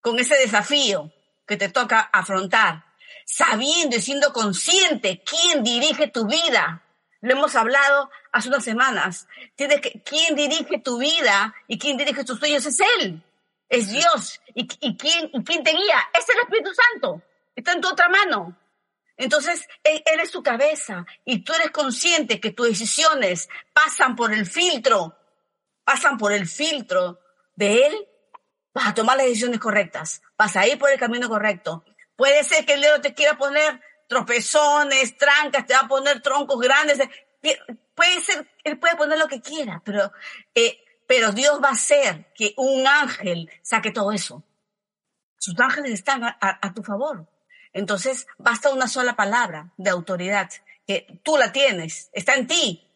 con 0.00 0.18
ese 0.18 0.34
desafío 0.36 1.12
que 1.46 1.58
te 1.58 1.68
toca 1.68 2.00
afrontar, 2.00 2.86
sabiendo 3.26 3.96
y 3.96 4.00
siendo 4.00 4.32
consciente 4.32 5.22
quién 5.22 5.62
dirige 5.62 6.08
tu 6.08 6.26
vida. 6.26 6.82
Lo 7.20 7.32
hemos 7.34 7.54
hablado 7.56 8.10
hace 8.32 8.48
unas 8.48 8.64
semanas. 8.64 9.28
Tienes 9.54 9.82
que, 9.82 10.00
quién 10.02 10.34
dirige 10.34 10.78
tu 10.78 10.96
vida 10.96 11.54
y 11.66 11.78
quién 11.78 11.98
dirige 11.98 12.24
tus 12.24 12.38
sueños 12.38 12.64
es 12.64 12.80
Él. 12.98 13.22
Es 13.68 13.90
Dios. 13.90 14.40
¿Y, 14.54 14.66
y, 14.80 14.96
quién, 14.96 15.28
y 15.34 15.44
quién 15.44 15.62
te 15.62 15.72
guía? 15.72 16.08
Es 16.18 16.26
el 16.26 16.40
Espíritu 16.40 16.70
Santo. 16.72 17.20
Está 17.54 17.72
en 17.72 17.82
tu 17.82 17.88
otra 17.88 18.08
mano. 18.08 18.56
Entonces, 19.18 19.68
él, 19.82 20.20
es 20.22 20.30
tu 20.30 20.42
cabeza 20.44 21.04
y 21.24 21.40
tú 21.40 21.52
eres 21.52 21.72
consciente 21.72 22.40
que 22.40 22.52
tus 22.52 22.68
decisiones 22.68 23.48
pasan 23.72 24.14
por 24.14 24.32
el 24.32 24.46
filtro 24.46 25.17
pasan 25.88 26.18
por 26.18 26.34
el 26.34 26.46
filtro 26.46 27.18
de 27.54 27.86
Él, 27.86 28.08
vas 28.74 28.88
a 28.88 28.94
tomar 28.94 29.16
las 29.16 29.24
decisiones 29.24 29.58
correctas, 29.58 30.20
vas 30.36 30.54
a 30.54 30.66
ir 30.66 30.78
por 30.78 30.90
el 30.90 30.98
camino 30.98 31.30
correcto. 31.30 31.82
Puede 32.14 32.44
ser 32.44 32.66
que 32.66 32.74
el 32.74 32.82
dedo 32.82 33.00
te 33.00 33.14
quiera 33.14 33.38
poner 33.38 33.80
tropezones, 34.06 35.16
trancas, 35.16 35.64
te 35.64 35.72
va 35.72 35.80
a 35.80 35.88
poner 35.88 36.20
troncos 36.20 36.60
grandes. 36.60 36.98
Puede 37.94 38.20
ser, 38.20 38.46
Él 38.64 38.78
puede 38.78 38.96
poner 38.96 39.18
lo 39.18 39.28
que 39.28 39.40
quiera, 39.40 39.80
pero, 39.82 40.12
eh, 40.54 40.78
pero 41.06 41.32
Dios 41.32 41.58
va 41.64 41.70
a 41.70 41.72
hacer 41.72 42.34
que 42.34 42.52
un 42.58 42.86
ángel 42.86 43.50
saque 43.62 43.90
todo 43.90 44.12
eso. 44.12 44.44
Sus 45.38 45.58
ángeles 45.58 45.92
están 45.92 46.22
a 46.22 46.74
tu 46.74 46.82
favor. 46.82 47.26
Entonces, 47.72 48.26
basta 48.36 48.68
una 48.74 48.88
sola 48.88 49.16
palabra 49.16 49.72
de 49.78 49.88
autoridad, 49.88 50.50
que 50.86 51.18
tú 51.22 51.38
la 51.38 51.50
tienes, 51.50 52.10
está 52.12 52.34
en 52.34 52.46
ti. 52.46 52.92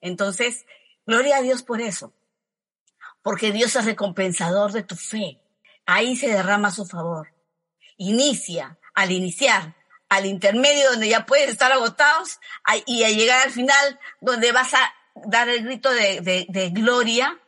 Entonces, 0.00 0.66
gloria 1.06 1.36
a 1.36 1.42
Dios 1.42 1.62
por 1.62 1.80
eso 1.80 2.12
porque 3.22 3.52
Dios 3.52 3.74
es 3.76 3.84
recompensador 3.84 4.72
de 4.72 4.82
tu 4.82 4.96
fe. 4.96 5.40
Ahí 5.86 6.16
se 6.16 6.28
derrama 6.28 6.70
su 6.70 6.84
favor. 6.84 7.32
Inicia, 7.96 8.78
al 8.94 9.10
iniciar, 9.12 9.74
al 10.08 10.26
intermedio 10.26 10.90
donde 10.90 11.08
ya 11.08 11.24
puedes 11.24 11.48
estar 11.48 11.72
agotados 11.72 12.38
y 12.86 13.04
a 13.04 13.10
llegar 13.10 13.46
al 13.46 13.50
final 13.50 13.98
donde 14.20 14.52
vas 14.52 14.74
a 14.74 14.94
dar 15.14 15.48
el 15.48 15.64
grito 15.64 15.90
de, 15.90 16.70
gloria 16.74 17.40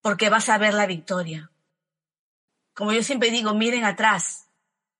porque 0.00 0.28
vas 0.28 0.48
a 0.48 0.58
ver 0.58 0.74
la 0.74 0.86
victoria. 0.86 1.50
Como 2.74 2.92
yo 2.92 3.02
siempre 3.02 3.30
digo, 3.30 3.54
miren 3.54 3.84
atrás. 3.84 4.46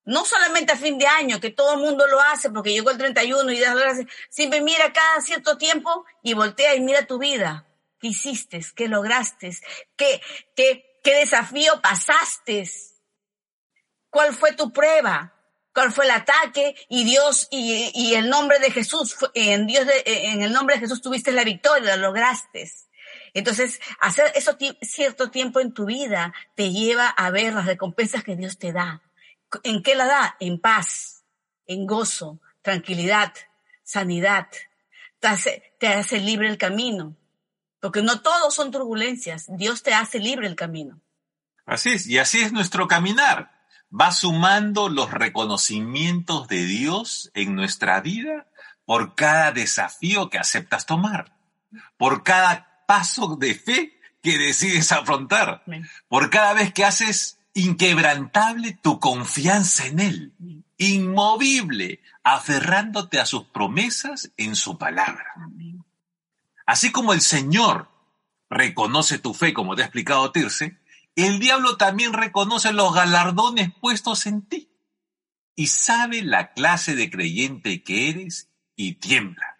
No 0.04 0.24
solamente 0.24 0.72
a 0.72 0.76
fin 0.76 0.98
de 0.98 1.06
año, 1.06 1.40
que 1.40 1.50
todo 1.50 1.74
el 1.74 1.80
mundo 1.80 2.06
lo 2.06 2.20
hace 2.20 2.50
porque 2.50 2.72
llegó 2.72 2.90
el 2.90 2.98
31 2.98 3.52
y 3.52 3.60
das 3.60 3.76
gracias. 3.76 4.06
Siempre 4.28 4.60
mira 4.60 4.92
cada 4.92 5.20
cierto 5.20 5.56
tiempo 5.56 6.04
y 6.22 6.34
voltea 6.34 6.74
y 6.74 6.80
mira 6.80 7.06
tu 7.06 7.18
vida. 7.18 7.69
¿Qué 8.00 8.08
hiciste? 8.08 8.60
¿Qué 8.74 8.88
lograste? 8.88 9.56
¿Qué, 9.96 10.20
qué, 10.56 11.00
qué 11.04 11.14
desafío 11.16 11.80
pasaste? 11.82 12.68
¿Cuál 14.08 14.34
fue 14.34 14.52
tu 14.54 14.72
prueba? 14.72 15.34
¿Cuál 15.72 15.92
fue 15.92 16.06
el 16.06 16.10
ataque? 16.10 16.74
Y 16.88 17.04
Dios 17.04 17.46
y, 17.50 17.90
y 17.94 18.14
el 18.14 18.28
nombre 18.28 18.58
de 18.58 18.70
Jesús, 18.70 19.16
en 19.34 19.66
Dios, 19.66 19.86
de, 19.86 20.02
en 20.04 20.42
el 20.42 20.52
nombre 20.52 20.76
de 20.76 20.80
Jesús 20.80 21.00
tuviste 21.00 21.30
la 21.30 21.44
victoria, 21.44 21.96
lo 21.96 22.08
lograste. 22.08 22.70
Entonces, 23.34 23.80
hacer 24.00 24.32
eso 24.34 24.56
cierto 24.82 25.30
tiempo 25.30 25.60
en 25.60 25.72
tu 25.72 25.84
vida 25.84 26.34
te 26.56 26.70
lleva 26.70 27.08
a 27.08 27.30
ver 27.30 27.52
las 27.52 27.66
recompensas 27.66 28.24
que 28.24 28.36
Dios 28.36 28.58
te 28.58 28.72
da. 28.72 29.02
¿En 29.62 29.82
qué 29.82 29.94
la 29.94 30.06
da? 30.06 30.36
En 30.40 30.60
paz, 30.60 31.24
en 31.66 31.86
gozo, 31.86 32.40
tranquilidad, 32.62 33.32
sanidad. 33.82 34.48
Te 35.20 35.28
hace, 35.28 35.74
te 35.78 35.88
hace 35.88 36.18
libre 36.18 36.48
el 36.48 36.58
camino. 36.58 37.16
Porque 37.80 38.02
no 38.02 38.20
todos 38.20 38.54
son 38.54 38.70
turbulencias. 38.70 39.46
Dios 39.48 39.82
te 39.82 39.94
hace 39.94 40.18
libre 40.18 40.46
el 40.46 40.56
camino. 40.56 41.00
Así 41.66 41.90
es, 41.90 42.06
y 42.06 42.18
así 42.18 42.40
es 42.40 42.52
nuestro 42.52 42.88
caminar. 42.88 43.52
Va 43.92 44.12
sumando 44.12 44.88
los 44.88 45.10
reconocimientos 45.10 46.46
de 46.48 46.64
Dios 46.64 47.30
en 47.34 47.54
nuestra 47.54 48.00
vida 48.00 48.46
por 48.84 49.14
cada 49.14 49.52
desafío 49.52 50.30
que 50.30 50.38
aceptas 50.38 50.86
tomar, 50.86 51.36
por 51.96 52.22
cada 52.22 52.84
paso 52.86 53.36
de 53.36 53.54
fe 53.54 54.00
que 54.22 54.36
decides 54.36 54.90
afrontar, 54.92 55.62
por 56.08 56.30
cada 56.30 56.54
vez 56.54 56.72
que 56.72 56.84
haces 56.84 57.38
inquebrantable 57.54 58.78
tu 58.80 58.98
confianza 58.98 59.86
en 59.86 60.00
Él, 60.00 60.32
inmovible, 60.76 62.00
aferrándote 62.22 63.20
a 63.20 63.26
sus 63.26 63.44
promesas 63.44 64.32
en 64.36 64.56
su 64.56 64.78
palabra. 64.78 65.34
Así 66.70 66.92
como 66.92 67.12
el 67.12 67.20
Señor 67.20 67.90
reconoce 68.48 69.18
tu 69.18 69.34
fe, 69.34 69.52
como 69.52 69.74
te 69.74 69.82
ha 69.82 69.86
explicado 69.86 70.30
Tirce, 70.30 70.78
el 71.16 71.40
diablo 71.40 71.76
también 71.76 72.12
reconoce 72.12 72.72
los 72.72 72.94
galardones 72.94 73.74
puestos 73.80 74.24
en 74.26 74.42
ti 74.42 74.70
y 75.56 75.66
sabe 75.66 76.22
la 76.22 76.52
clase 76.52 76.94
de 76.94 77.10
creyente 77.10 77.82
que 77.82 78.10
eres 78.10 78.50
y 78.76 78.92
tiembla. 78.94 79.56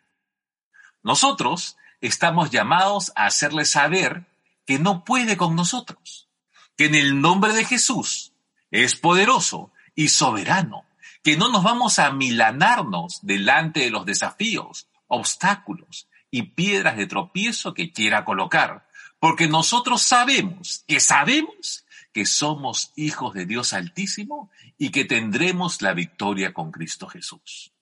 Nosotros 1.02 1.76
estamos 2.00 2.52
llamados 2.52 3.10
a 3.16 3.26
hacerle 3.26 3.64
saber 3.64 4.28
que 4.64 4.78
no 4.78 5.02
puede 5.02 5.36
con 5.36 5.56
nosotros, 5.56 6.28
que 6.76 6.84
en 6.84 6.94
el 6.94 7.20
nombre 7.20 7.54
de 7.54 7.64
Jesús 7.64 8.34
es 8.70 8.94
poderoso 8.94 9.72
y 9.96 10.10
soberano, 10.10 10.86
que 11.24 11.36
no 11.36 11.48
nos 11.48 11.64
vamos 11.64 11.98
a 11.98 12.12
milanarnos 12.12 13.18
delante 13.22 13.80
de 13.80 13.90
los 13.90 14.06
desafíos, 14.06 14.86
obstáculos, 15.08 16.06
y 16.30 16.42
piedras 16.42 16.96
de 16.96 17.06
tropiezo 17.06 17.74
que 17.74 17.92
quiera 17.92 18.24
colocar, 18.24 18.88
porque 19.18 19.48
nosotros 19.48 20.02
sabemos 20.02 20.84
que 20.86 21.00
sabemos 21.00 21.84
que 22.12 22.26
somos 22.26 22.92
hijos 22.96 23.34
de 23.34 23.46
Dios 23.46 23.72
Altísimo 23.72 24.50
y 24.78 24.90
que 24.90 25.04
tendremos 25.04 25.82
la 25.82 25.94
victoria 25.94 26.52
con 26.52 26.72
Cristo 26.72 27.06
Jesús. 27.06 27.72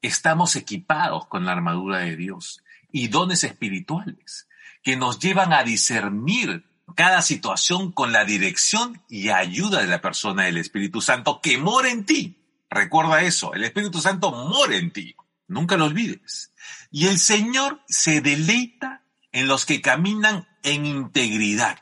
Estamos 0.00 0.56
equipados 0.56 1.26
con 1.26 1.44
la 1.44 1.52
armadura 1.52 1.98
de 1.98 2.16
Dios 2.16 2.62
y 2.90 3.08
dones 3.08 3.44
espirituales 3.44 4.48
que 4.82 4.96
nos 4.96 5.18
llevan 5.18 5.52
a 5.52 5.62
discernir 5.62 6.64
cada 6.94 7.22
situación 7.22 7.92
con 7.92 8.12
la 8.12 8.24
dirección 8.24 9.00
y 9.08 9.28
ayuda 9.28 9.80
de 9.80 9.86
la 9.86 10.00
persona 10.00 10.44
del 10.44 10.58
Espíritu 10.58 11.00
Santo 11.00 11.40
que 11.40 11.56
mora 11.56 11.90
en 11.90 12.04
ti. 12.04 12.36
Recuerda 12.68 13.22
eso, 13.22 13.54
el 13.54 13.64
Espíritu 13.64 14.00
Santo 14.00 14.32
mora 14.32 14.76
en 14.76 14.90
ti. 14.90 15.14
Nunca 15.52 15.76
lo 15.76 15.84
olvides. 15.84 16.52
Y 16.90 17.08
el 17.08 17.18
Señor 17.18 17.82
se 17.86 18.22
deleita 18.22 19.04
en 19.32 19.48
los 19.48 19.66
que 19.66 19.82
caminan 19.82 20.48
en 20.62 20.86
integridad. 20.86 21.78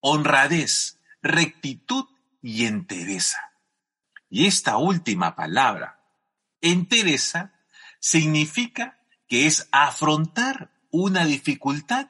honradez, 0.00 0.98
rectitud 1.22 2.06
y 2.40 2.64
entereza. 2.66 3.52
Y 4.30 4.46
esta 4.46 4.76
última 4.76 5.34
palabra, 5.34 6.00
entereza, 6.60 7.52
significa 7.98 9.00
que 9.26 9.46
es 9.46 9.68
afrontar 9.72 10.70
una 10.90 11.24
dificultad 11.24 12.08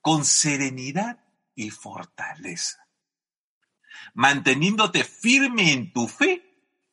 con 0.00 0.24
serenidad 0.24 1.24
y 1.54 1.70
fortaleza, 1.70 2.88
manteniéndote 4.14 5.04
firme 5.04 5.72
en 5.72 5.92
tu 5.92 6.08
fe 6.08 6.42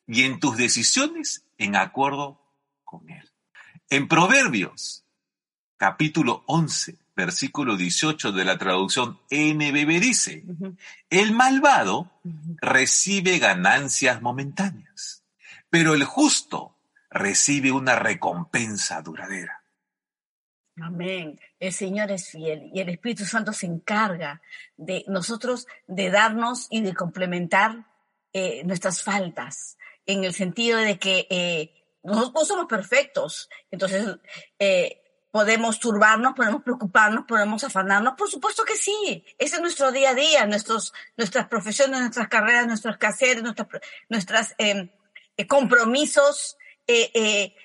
y 0.05 0.23
en 0.23 0.39
tus 0.39 0.57
decisiones 0.57 1.43
en 1.57 1.75
acuerdo 1.75 2.38
con 2.89 3.07
Él. 3.07 3.29
En 3.87 4.07
Proverbios, 4.07 5.05
capítulo 5.77 6.43
11, 6.47 6.95
versículo 7.15 7.77
18 7.77 8.31
de 8.31 8.45
la 8.45 8.57
traducción 8.57 9.19
NBB 9.29 9.99
dice, 9.99 10.43
el 11.11 11.33
malvado 11.33 12.11
recibe 12.61 13.37
ganancias 13.37 14.23
momentáneas, 14.23 15.23
pero 15.69 15.93
el 15.93 16.03
justo 16.03 16.77
recibe 17.11 17.71
una 17.71 17.95
recompensa 17.95 19.03
duradera. 19.03 19.61
Amén. 20.81 21.39
El 21.59 21.73
Señor 21.73 22.09
es 22.11 22.29
fiel 22.29 22.71
y 22.73 22.79
el 22.79 22.89
Espíritu 22.89 23.25
Santo 23.25 23.53
se 23.53 23.67
encarga 23.67 24.41
de 24.77 25.05
nosotros 25.07 25.67
de 25.85 26.09
darnos 26.09 26.65
y 26.71 26.81
de 26.81 26.95
complementar 26.95 27.85
eh, 28.33 28.63
nuestras 28.63 29.03
faltas, 29.03 29.77
en 30.07 30.23
el 30.23 30.33
sentido 30.33 30.79
de 30.79 30.97
que 30.97 31.27
eh, 31.29 31.79
no 32.15 32.45
somos 32.45 32.65
perfectos. 32.67 33.49
Entonces, 33.71 34.17
eh, 34.59 35.01
podemos 35.31 35.79
turbarnos, 35.79 36.33
podemos 36.33 36.63
preocuparnos, 36.63 37.25
podemos 37.27 37.63
afanarnos. 37.63 38.15
Por 38.17 38.29
supuesto 38.29 38.63
que 38.63 38.75
sí. 38.75 39.23
Ese 39.37 39.55
es 39.55 39.61
nuestro 39.61 39.91
día 39.91 40.11
a 40.11 40.15
día, 40.15 40.45
nuestros, 40.45 40.93
nuestras 41.17 41.47
profesiones, 41.47 41.99
nuestras 41.99 42.27
carreras, 42.27 42.67
nuestros 42.67 42.97
quehaceres, 42.97 43.43
nuestras, 43.43 43.67
nuestras 44.09 44.55
em, 44.57 44.89
eh, 45.37 45.47
compromisos. 45.47 46.57
Eh, 46.87 47.11
eh, 47.13 47.55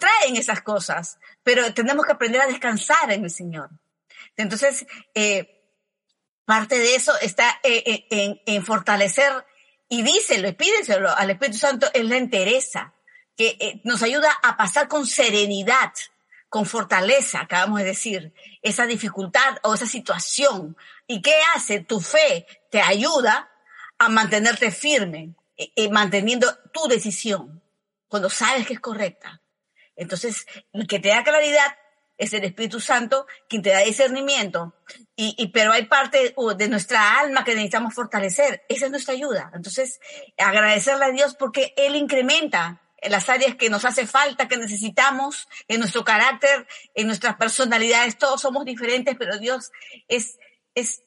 traen 0.00 0.36
esas 0.36 0.60
cosas, 0.62 1.18
pero 1.44 1.72
tenemos 1.72 2.04
que 2.04 2.12
aprender 2.12 2.40
a 2.40 2.48
descansar 2.48 3.12
en 3.12 3.22
el 3.22 3.30
Señor. 3.30 3.70
Entonces, 4.36 4.84
parte 6.44 6.78
de 6.78 6.96
eso 6.96 7.12
está 7.20 7.60
en, 7.62 8.64
fortalecer 8.64 9.32
y 9.88 10.02
díselo 10.02 10.48
y 10.48 10.52
pídeselo 10.52 11.16
al 11.16 11.30
Espíritu 11.30 11.58
Santo 11.58 11.88
en 11.94 12.08
la 12.08 12.16
entereza, 12.16 12.92
que 13.36 13.80
nos 13.84 14.02
ayuda 14.02 14.30
a 14.42 14.56
pasar 14.56 14.88
con 14.88 15.06
serenidad 15.06 15.92
con 16.52 16.66
fortaleza, 16.66 17.40
acabamos 17.40 17.78
de 17.78 17.86
decir, 17.86 18.34
esa 18.60 18.84
dificultad 18.84 19.56
o 19.62 19.72
esa 19.72 19.86
situación. 19.86 20.76
¿Y 21.06 21.22
qué 21.22 21.32
hace? 21.54 21.80
Tu 21.80 21.98
fe 21.98 22.46
te 22.70 22.82
ayuda 22.82 23.50
a 23.96 24.10
mantenerte 24.10 24.70
firme, 24.70 25.34
eh, 25.56 25.72
eh, 25.74 25.88
manteniendo 25.88 26.54
tu 26.70 26.88
decisión, 26.88 27.62
cuando 28.06 28.28
sabes 28.28 28.66
que 28.66 28.74
es 28.74 28.80
correcta. 28.80 29.40
Entonces, 29.96 30.46
el 30.74 30.86
que 30.86 30.98
te 30.98 31.08
da 31.08 31.24
claridad 31.24 31.78
es 32.18 32.34
el 32.34 32.44
Espíritu 32.44 32.80
Santo 32.80 33.26
quien 33.48 33.62
te 33.62 33.70
da 33.70 33.78
discernimiento. 33.78 34.74
Y, 35.16 35.34
y, 35.38 35.48
pero 35.48 35.72
hay 35.72 35.86
parte 35.86 36.34
de 36.58 36.68
nuestra 36.68 37.18
alma 37.18 37.44
que 37.44 37.54
necesitamos 37.54 37.94
fortalecer. 37.94 38.62
Esa 38.68 38.84
es 38.84 38.90
nuestra 38.90 39.14
ayuda. 39.14 39.50
Entonces, 39.54 40.00
agradecerle 40.36 41.06
a 41.06 41.12
Dios 41.12 41.34
porque 41.34 41.72
Él 41.78 41.96
incrementa 41.96 42.82
en 42.82 42.91
las 43.10 43.28
áreas 43.28 43.56
que 43.56 43.70
nos 43.70 43.84
hace 43.84 44.06
falta, 44.06 44.48
que 44.48 44.56
necesitamos, 44.56 45.48
en 45.68 45.80
nuestro 45.80 46.04
carácter, 46.04 46.66
en 46.94 47.08
nuestras 47.08 47.36
personalidades, 47.36 48.16
todos 48.16 48.40
somos 48.40 48.64
diferentes, 48.64 49.16
pero 49.18 49.38
Dios 49.38 49.72
es, 50.08 50.38
es, 50.74 51.02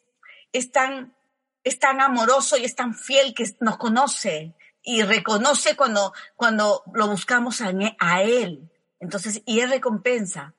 es 0.52 0.72
tan, 0.72 1.16
es 1.64 1.80
tan 1.80 2.02
amoroso 2.02 2.58
y 2.58 2.66
es 2.66 2.76
tan 2.76 2.94
fiel 2.94 3.34
que 3.34 3.46
nos 3.62 3.78
conoce 3.78 4.54
y 4.84 5.04
reconoce 5.04 5.76
cuando, 5.76 6.14
cuando 6.36 6.84
lo 6.94 7.08
buscamos 7.08 7.62
a, 7.62 7.72
a 8.00 8.22
Él. 8.22 8.70
Entonces, 9.00 9.42
y 9.46 9.62
Él 9.62 9.70
recompensa. 9.70 10.54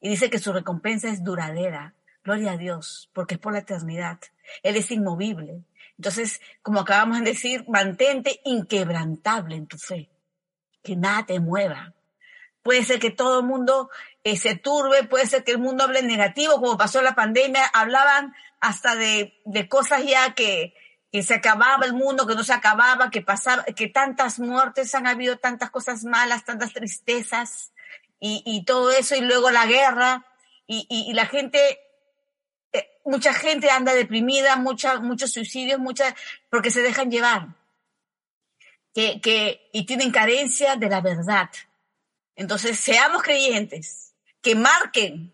Y 0.00 0.08
dice 0.08 0.30
que 0.30 0.38
su 0.38 0.52
recompensa 0.52 1.08
es 1.08 1.22
duradera. 1.22 1.94
Gloria 2.24 2.52
a 2.52 2.56
Dios, 2.56 3.10
porque 3.12 3.34
es 3.34 3.40
por 3.40 3.52
la 3.52 3.60
eternidad. 3.60 4.20
Él 4.62 4.76
es 4.76 4.90
inmovible. 4.90 5.64
Entonces, 5.96 6.40
como 6.62 6.80
acabamos 6.80 7.18
de 7.18 7.24
decir, 7.24 7.64
mantente 7.68 8.40
inquebrantable 8.44 9.56
en 9.56 9.66
tu 9.66 9.76
fe 9.76 10.08
que 10.82 10.96
nada 10.96 11.26
te 11.26 11.40
mueva. 11.40 11.94
Puede 12.62 12.84
ser 12.84 12.98
que 12.98 13.10
todo 13.10 13.40
el 13.40 13.46
mundo 13.46 13.90
eh, 14.24 14.36
se 14.36 14.56
turbe, 14.56 15.04
puede 15.04 15.26
ser 15.26 15.44
que 15.44 15.52
el 15.52 15.58
mundo 15.58 15.84
hable 15.84 16.02
negativo, 16.02 16.60
como 16.60 16.76
pasó 16.76 17.00
la 17.02 17.14
pandemia, 17.14 17.64
hablaban 17.72 18.34
hasta 18.60 18.96
de, 18.96 19.40
de 19.44 19.68
cosas 19.68 20.04
ya 20.04 20.34
que, 20.34 20.74
que 21.12 21.22
se 21.22 21.34
acababa 21.34 21.86
el 21.86 21.94
mundo, 21.94 22.26
que 22.26 22.34
no 22.34 22.44
se 22.44 22.52
acababa, 22.52 23.10
que 23.10 23.22
pasaba, 23.22 23.64
que 23.64 23.88
tantas 23.88 24.38
muertes 24.38 24.94
han 24.94 25.06
habido, 25.06 25.38
tantas 25.38 25.70
cosas 25.70 26.04
malas, 26.04 26.44
tantas 26.44 26.72
tristezas 26.72 27.72
y, 28.20 28.42
y 28.44 28.64
todo 28.64 28.90
eso, 28.90 29.14
y 29.14 29.20
luego 29.20 29.50
la 29.50 29.66
guerra, 29.66 30.26
y, 30.66 30.86
y, 30.90 31.14
la 31.14 31.24
gente, 31.24 31.80
eh, 32.74 32.90
mucha 33.06 33.32
gente 33.32 33.70
anda 33.70 33.94
deprimida, 33.94 34.56
mucha, 34.56 35.00
muchos 35.00 35.32
suicidios, 35.32 35.78
muchas, 35.78 36.12
porque 36.50 36.70
se 36.70 36.82
dejan 36.82 37.10
llevar 37.10 37.57
que, 39.22 39.68
y 39.72 39.84
tienen 39.84 40.10
carencia 40.10 40.76
de 40.76 40.88
la 40.88 41.00
verdad. 41.00 41.50
Entonces, 42.34 42.78
seamos 42.78 43.22
creyentes, 43.22 44.14
que 44.40 44.54
marquen 44.54 45.32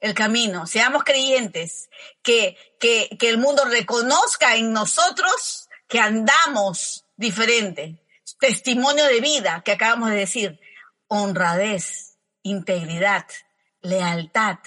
el 0.00 0.14
camino, 0.14 0.66
seamos 0.66 1.04
creyentes, 1.04 1.90
que, 2.22 2.56
que, 2.80 3.16
que 3.18 3.28
el 3.28 3.38
mundo 3.38 3.64
reconozca 3.64 4.56
en 4.56 4.72
nosotros 4.72 5.68
que 5.88 6.00
andamos 6.00 7.04
diferente. 7.16 7.98
Testimonio 8.40 9.04
de 9.06 9.20
vida 9.20 9.62
que 9.64 9.72
acabamos 9.72 10.10
de 10.10 10.16
decir, 10.16 10.60
honradez, 11.06 12.18
integridad, 12.42 13.26
lealtad, 13.82 14.58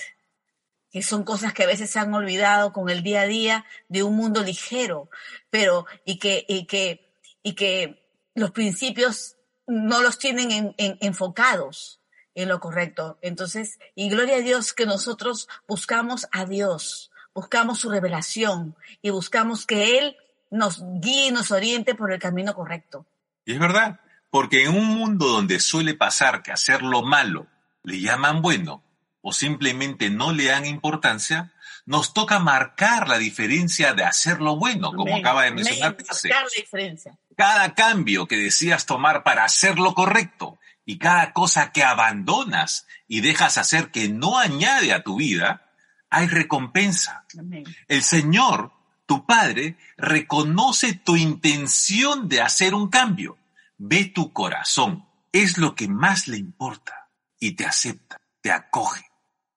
que 0.92 1.02
son 1.02 1.24
cosas 1.24 1.54
que 1.54 1.64
a 1.64 1.68
veces 1.68 1.90
se 1.90 2.00
han 2.00 2.14
olvidado 2.14 2.72
con 2.72 2.90
el 2.90 3.04
día 3.04 3.22
a 3.22 3.28
día 3.28 3.66
de 3.90 4.04
un 4.04 4.16
mundo 4.16 4.44
ligero, 4.44 5.10
pero 5.50 5.86
y 6.06 6.20
que, 6.20 6.46
y 6.48 6.66
que, 6.68 7.12
y 7.44 7.54
que 7.54 8.05
los 8.36 8.52
principios 8.52 9.38
no 9.66 10.04
los 10.04 10.20
tienen 10.20 10.52
en, 10.52 10.76
en, 10.78 10.98
enfocados 11.02 12.00
en 12.36 12.50
lo 12.50 12.60
correcto. 12.60 13.18
Entonces, 13.22 13.80
y 13.96 14.10
gloria 14.10 14.36
a 14.36 14.42
Dios 14.42 14.74
que 14.74 14.86
nosotros 14.86 15.48
buscamos 15.68 16.28
a 16.32 16.46
Dios, 16.46 17.12
buscamos 17.34 17.80
su 17.80 17.90
revelación 17.90 18.76
y 19.02 19.10
buscamos 19.10 19.66
que 19.66 19.98
Él 19.98 20.18
nos 20.52 20.84
guíe 21.02 21.28
y 21.28 21.32
nos 21.32 21.52
oriente 21.52 21.96
por 21.96 22.12
el 22.12 22.20
camino 22.20 22.54
correcto. 22.54 23.06
Y 23.46 23.54
es 23.54 23.60
verdad, 23.60 24.02
porque 24.30 24.66
en 24.66 24.76
un 24.76 24.86
mundo 24.86 25.28
donde 25.28 25.60
suele 25.60 25.96
pasar 25.96 26.44
que 26.44 26.52
hacer 26.52 26.82
lo 26.82 27.02
malo 27.02 27.48
le 27.84 28.02
llaman 28.02 28.42
bueno 28.42 28.84
o 29.22 29.32
simplemente 29.32 30.10
no 30.10 30.34
le 30.34 30.46
dan 30.46 30.66
importancia, 30.66 31.54
nos 31.86 32.14
toca 32.14 32.40
marcar 32.40 33.08
la 33.08 33.18
diferencia 33.18 33.94
de 33.94 34.04
hacer 34.04 34.40
lo 34.40 34.56
bueno, 34.56 34.92
como 34.92 35.16
acaba 35.16 35.44
de 35.46 35.52
mencionar. 35.52 35.96
Marcar 35.98 36.44
la 36.44 36.50
diferencia 36.56 37.18
cada 37.36 37.74
cambio 37.76 38.28
que 38.28 38.38
decías 38.38 38.86
tomar 38.86 39.24
para 39.24 39.44
hacer 39.44 39.78
lo 39.80 39.94
correcto 39.94 40.60
y 40.86 40.98
cada 40.98 41.34
cosa 41.34 41.72
que 41.72 41.84
abandonas 41.84 42.88
y 43.08 43.22
dejas 43.22 43.58
hacer 43.58 43.92
que 43.92 44.10
no 44.10 44.38
añade 44.38 44.94
a 44.94 45.04
tu 45.04 45.18
vida, 45.18 45.74
hay 46.10 46.28
recompensa. 46.28 47.26
Amén. 47.38 47.66
El 47.88 48.04
Señor, 48.04 48.72
tu 49.06 49.26
Padre, 49.26 49.78
reconoce 49.98 50.94
tu 50.94 51.16
intención 51.16 52.30
de 52.30 52.42
hacer 52.42 52.74
un 52.74 52.90
cambio. 52.90 53.38
Ve 53.78 54.06
tu 54.06 54.32
corazón. 54.32 55.06
Es 55.32 55.58
lo 55.58 55.76
que 55.76 55.88
más 55.88 56.28
le 56.28 56.38
importa. 56.38 57.10
Y 57.40 57.52
te 57.52 57.66
acepta, 57.66 58.22
te 58.42 58.52
acoge, 58.52 59.06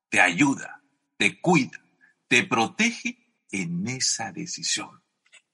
te 0.09 0.21
ayuda, 0.21 0.83
te 1.17 1.41
cuida, 1.41 1.79
te 2.27 2.43
protege 2.43 3.19
en 3.51 3.87
esa 3.87 4.33
decisión. 4.33 5.03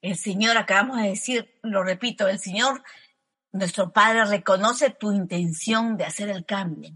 El 0.04 0.18
Señor, 0.18 0.58
acabamos 0.58 0.98
de 0.98 1.08
decir, 1.08 1.58
lo 1.62 1.82
repito, 1.82 2.28
el 2.28 2.38
Señor, 2.38 2.84
nuestro 3.52 3.90
Padre, 3.90 4.26
reconoce 4.26 4.90
tu 4.90 5.12
intención 5.12 5.96
de 5.96 6.04
hacer 6.04 6.28
el 6.28 6.44
cambio. 6.44 6.90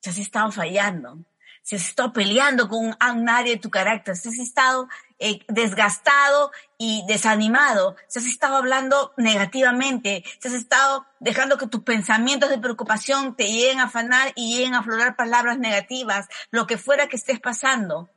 Si 0.00 0.08
has 0.08 0.16
estado 0.16 0.50
fallando, 0.50 1.18
si 1.62 1.76
has 1.76 1.86
estado 1.86 2.14
peleando 2.14 2.70
con 2.70 2.86
un 2.86 3.28
área 3.28 3.52
de 3.52 3.60
tu 3.60 3.68
carácter, 3.68 4.16
si 4.16 4.30
has 4.30 4.38
estado 4.38 4.88
eh, 5.18 5.40
desgastado 5.48 6.52
y 6.78 7.04
desanimado, 7.06 7.96
si 8.08 8.18
has 8.18 8.24
estado 8.24 8.56
hablando 8.56 9.12
negativamente, 9.18 10.24
si 10.40 10.48
has 10.48 10.54
estado 10.54 11.04
dejando 11.20 11.58
que 11.58 11.66
tus 11.66 11.82
pensamientos 11.82 12.48
de 12.48 12.56
preocupación 12.56 13.36
te 13.36 13.52
lleguen 13.52 13.80
a 13.80 13.84
afanar 13.84 14.32
y 14.36 14.56
lleguen 14.56 14.72
a 14.72 14.78
aflorar 14.78 15.16
palabras 15.16 15.58
negativas, 15.58 16.28
lo 16.50 16.66
que 16.66 16.78
fuera 16.78 17.08
que 17.08 17.16
estés 17.16 17.40
pasando, 17.40 18.08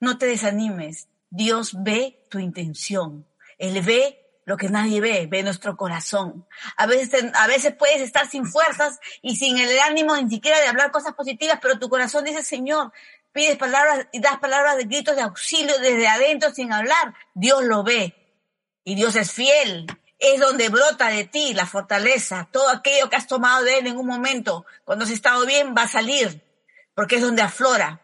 no 0.00 0.16
te 0.16 0.24
desanimes. 0.24 1.10
Dios 1.30 1.72
ve 1.82 2.26
tu 2.28 2.38
intención. 2.38 3.26
Él 3.58 3.80
ve 3.82 4.20
lo 4.44 4.56
que 4.56 4.68
nadie 4.68 5.00
ve, 5.00 5.28
ve 5.30 5.42
nuestro 5.42 5.76
corazón. 5.76 6.46
A 6.76 6.86
veces, 6.86 7.24
a 7.34 7.46
veces 7.46 7.74
puedes 7.78 8.00
estar 8.00 8.28
sin 8.28 8.44
fuerzas 8.44 8.98
y 9.22 9.36
sin 9.36 9.58
el 9.58 9.78
ánimo 9.78 10.16
ni 10.16 10.28
siquiera 10.28 10.58
de 10.60 10.66
hablar 10.66 10.90
cosas 10.90 11.14
positivas, 11.14 11.60
pero 11.62 11.78
tu 11.78 11.88
corazón 11.88 12.24
dice, 12.24 12.42
Señor, 12.42 12.92
pides 13.32 13.56
palabras 13.56 14.08
y 14.12 14.20
das 14.20 14.38
palabras 14.38 14.76
de 14.76 14.84
gritos 14.84 15.14
de 15.14 15.22
auxilio 15.22 15.78
desde 15.78 16.08
adentro 16.08 16.50
sin 16.50 16.72
hablar, 16.72 17.14
Dios 17.34 17.62
lo 17.62 17.84
ve. 17.84 18.16
Y 18.82 18.96
Dios 18.96 19.14
es 19.14 19.30
fiel. 19.30 19.86
Es 20.18 20.40
donde 20.40 20.68
brota 20.68 21.08
de 21.08 21.24
ti 21.24 21.54
la 21.54 21.64
fortaleza. 21.64 22.48
Todo 22.50 22.68
aquello 22.70 23.08
que 23.08 23.16
has 23.16 23.26
tomado 23.26 23.64
de 23.64 23.78
Él 23.78 23.86
en 23.86 23.96
un 23.96 24.06
momento, 24.06 24.66
cuando 24.84 25.04
has 25.04 25.10
estado 25.10 25.46
bien, 25.46 25.74
va 25.76 25.82
a 25.82 25.88
salir. 25.88 26.42
Porque 26.94 27.16
es 27.16 27.22
donde 27.22 27.42
aflora. 27.42 28.00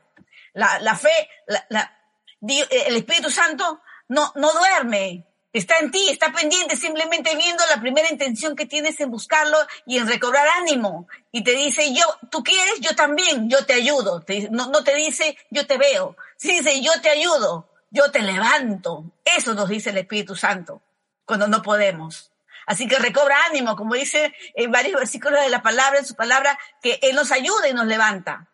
La, 0.54 0.78
la 0.78 0.96
fe, 0.96 1.28
la, 1.46 1.66
la, 1.68 1.95
el 2.40 2.96
Espíritu 2.96 3.30
Santo 3.30 3.80
no, 4.08 4.32
no 4.36 4.52
duerme 4.52 5.26
está 5.58 5.78
en 5.78 5.90
ti, 5.90 6.08
está 6.10 6.32
pendiente, 6.32 6.76
simplemente 6.76 7.34
viendo 7.34 7.64
la 7.74 7.80
primera 7.80 8.10
intención 8.10 8.54
que 8.54 8.66
tienes 8.66 9.00
en 9.00 9.10
buscarlo 9.10 9.56
y 9.86 9.98
en 9.98 10.06
recobrar 10.06 10.46
ánimo. 10.60 11.08
Y 11.32 11.42
te 11.44 11.52
dice, 11.52 11.94
yo, 11.94 12.04
tú 12.30 12.42
quieres, 12.42 12.80
yo 12.80 12.94
también, 12.94 13.48
yo 13.48 13.64
te 13.64 13.72
ayudo. 13.72 14.24
no, 14.50 14.68
no 14.68 14.84
te 14.84 14.94
dice, 14.94 15.36
yo 15.50 15.66
te 15.66 15.78
veo. 15.78 16.16
Sí 16.36 16.52
dice, 16.52 16.82
yo 16.82 16.92
te 17.00 17.08
ayudo, 17.08 17.68
yo 17.90 18.10
te 18.10 18.20
levanto. 18.20 19.04
Eso 19.24 19.54
nos 19.54 19.68
dice 19.68 19.90
el 19.90 19.98
Espíritu 19.98 20.36
Santo 20.36 20.82
cuando 21.24 21.48
no 21.48 21.62
podemos. 21.62 22.32
Así 22.66 22.88
que 22.88 22.98
recobra 22.98 23.36
ánimo, 23.46 23.76
como 23.76 23.94
dice 23.94 24.34
en 24.54 24.70
varios 24.70 24.98
versículos 24.98 25.40
de 25.40 25.50
la 25.50 25.62
palabra, 25.62 26.00
en 26.00 26.06
su 26.06 26.16
palabra, 26.16 26.58
que 26.82 26.98
Él 27.00 27.14
nos 27.14 27.32
ayuda 27.32 27.68
y 27.68 27.74
nos 27.74 27.86
levanta. 27.86 28.48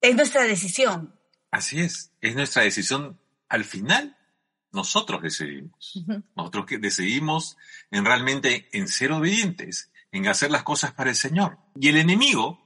Es 0.00 0.14
nuestra 0.14 0.42
decisión. 0.42 1.17
Así 1.50 1.80
es, 1.80 2.12
es 2.20 2.34
nuestra 2.34 2.62
decisión 2.62 3.18
al 3.48 3.64
final 3.64 4.16
nosotros 4.72 5.22
decidimos. 5.22 6.04
Nosotros 6.36 6.66
que 6.66 6.78
decidimos 6.78 7.56
en 7.90 8.04
realmente 8.04 8.68
en 8.72 8.88
ser 8.88 9.12
obedientes, 9.12 9.90
en 10.12 10.28
hacer 10.28 10.50
las 10.50 10.62
cosas 10.62 10.92
para 10.92 11.10
el 11.10 11.16
Señor. 11.16 11.58
Y 11.74 11.88
el 11.88 11.96
enemigo, 11.96 12.60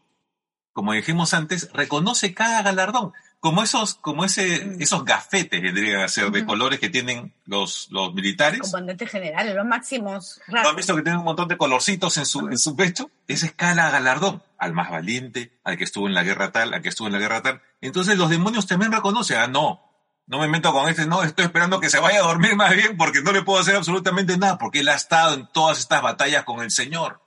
como 0.72 0.92
dijimos 0.92 1.34
antes, 1.34 1.70
reconoce 1.72 2.34
cada 2.34 2.62
galardón, 2.62 3.12
como 3.42 3.64
esos, 3.64 3.96
como 3.96 4.24
ese, 4.24 4.64
mm. 4.64 4.82
esos 4.82 5.04
gafetes 5.04 5.60
que 5.60 5.72
deberían 5.72 6.08
ser 6.08 6.30
de 6.30 6.46
colores 6.46 6.78
que 6.78 6.88
tienen 6.88 7.34
los, 7.44 7.88
los 7.90 8.14
militares. 8.14 8.60
Comandante 8.60 9.04
general, 9.04 9.52
los 9.56 9.66
máximos. 9.66 10.40
¿No 10.46 10.60
han 10.60 10.76
visto 10.76 10.94
que 10.94 11.02
tienen 11.02 11.18
un 11.18 11.24
montón 11.24 11.48
de 11.48 11.56
colorcitos 11.56 12.16
en 12.18 12.24
su, 12.24 12.46
en 12.46 12.56
su 12.56 12.76
pecho? 12.76 13.10
Esa 13.26 13.46
es 13.46 13.52
cada 13.52 13.90
galardón. 13.90 14.44
Al 14.58 14.72
más 14.74 14.92
valiente, 14.92 15.58
al 15.64 15.76
que 15.76 15.82
estuvo 15.82 16.06
en 16.06 16.14
la 16.14 16.22
guerra 16.22 16.52
tal, 16.52 16.72
al 16.72 16.82
que 16.82 16.88
estuvo 16.88 17.08
en 17.08 17.14
la 17.14 17.18
guerra 17.18 17.42
tal. 17.42 17.60
Entonces 17.80 18.16
los 18.16 18.30
demonios 18.30 18.68
también 18.68 18.92
reconocen, 18.92 19.38
ah, 19.38 19.48
no, 19.48 19.90
no 20.28 20.38
me 20.38 20.46
meto 20.46 20.72
con 20.72 20.88
este, 20.88 21.06
no, 21.06 21.24
estoy 21.24 21.46
esperando 21.46 21.80
que 21.80 21.90
se 21.90 21.98
vaya 21.98 22.20
a 22.20 22.28
dormir 22.28 22.54
más 22.54 22.72
bien 22.76 22.96
porque 22.96 23.22
no 23.22 23.32
le 23.32 23.42
puedo 23.42 23.58
hacer 23.58 23.74
absolutamente 23.74 24.38
nada, 24.38 24.56
porque 24.56 24.80
él 24.80 24.88
ha 24.88 24.94
estado 24.94 25.34
en 25.34 25.48
todas 25.48 25.80
estas 25.80 26.00
batallas 26.00 26.44
con 26.44 26.62
el 26.62 26.70
Señor. 26.70 27.20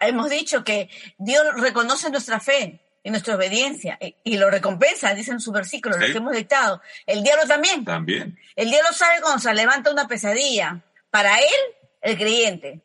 Hemos 0.00 0.28
dicho 0.28 0.62
que 0.62 0.90
Dios 1.16 1.42
reconoce 1.56 2.10
nuestra 2.10 2.38
fe 2.38 2.85
y 3.06 3.10
nuestra 3.10 3.36
obediencia 3.36 3.96
y, 4.00 4.36
lo 4.36 4.50
recompensa, 4.50 5.14
dice 5.14 5.30
en 5.30 5.38
su 5.38 5.52
versículo, 5.52 5.96
lo 5.96 6.06
que 6.06 6.18
hemos 6.18 6.34
dictado. 6.34 6.82
El 7.06 7.22
diablo 7.22 7.46
también. 7.46 7.84
También. 7.84 8.36
El 8.56 8.68
diablo 8.68 8.92
sabe 8.92 9.20
cuando 9.20 9.38
se 9.38 9.54
levanta 9.54 9.92
una 9.92 10.08
pesadilla. 10.08 10.82
Para 11.08 11.38
él, 11.38 11.60
el 12.00 12.18
creyente. 12.18 12.80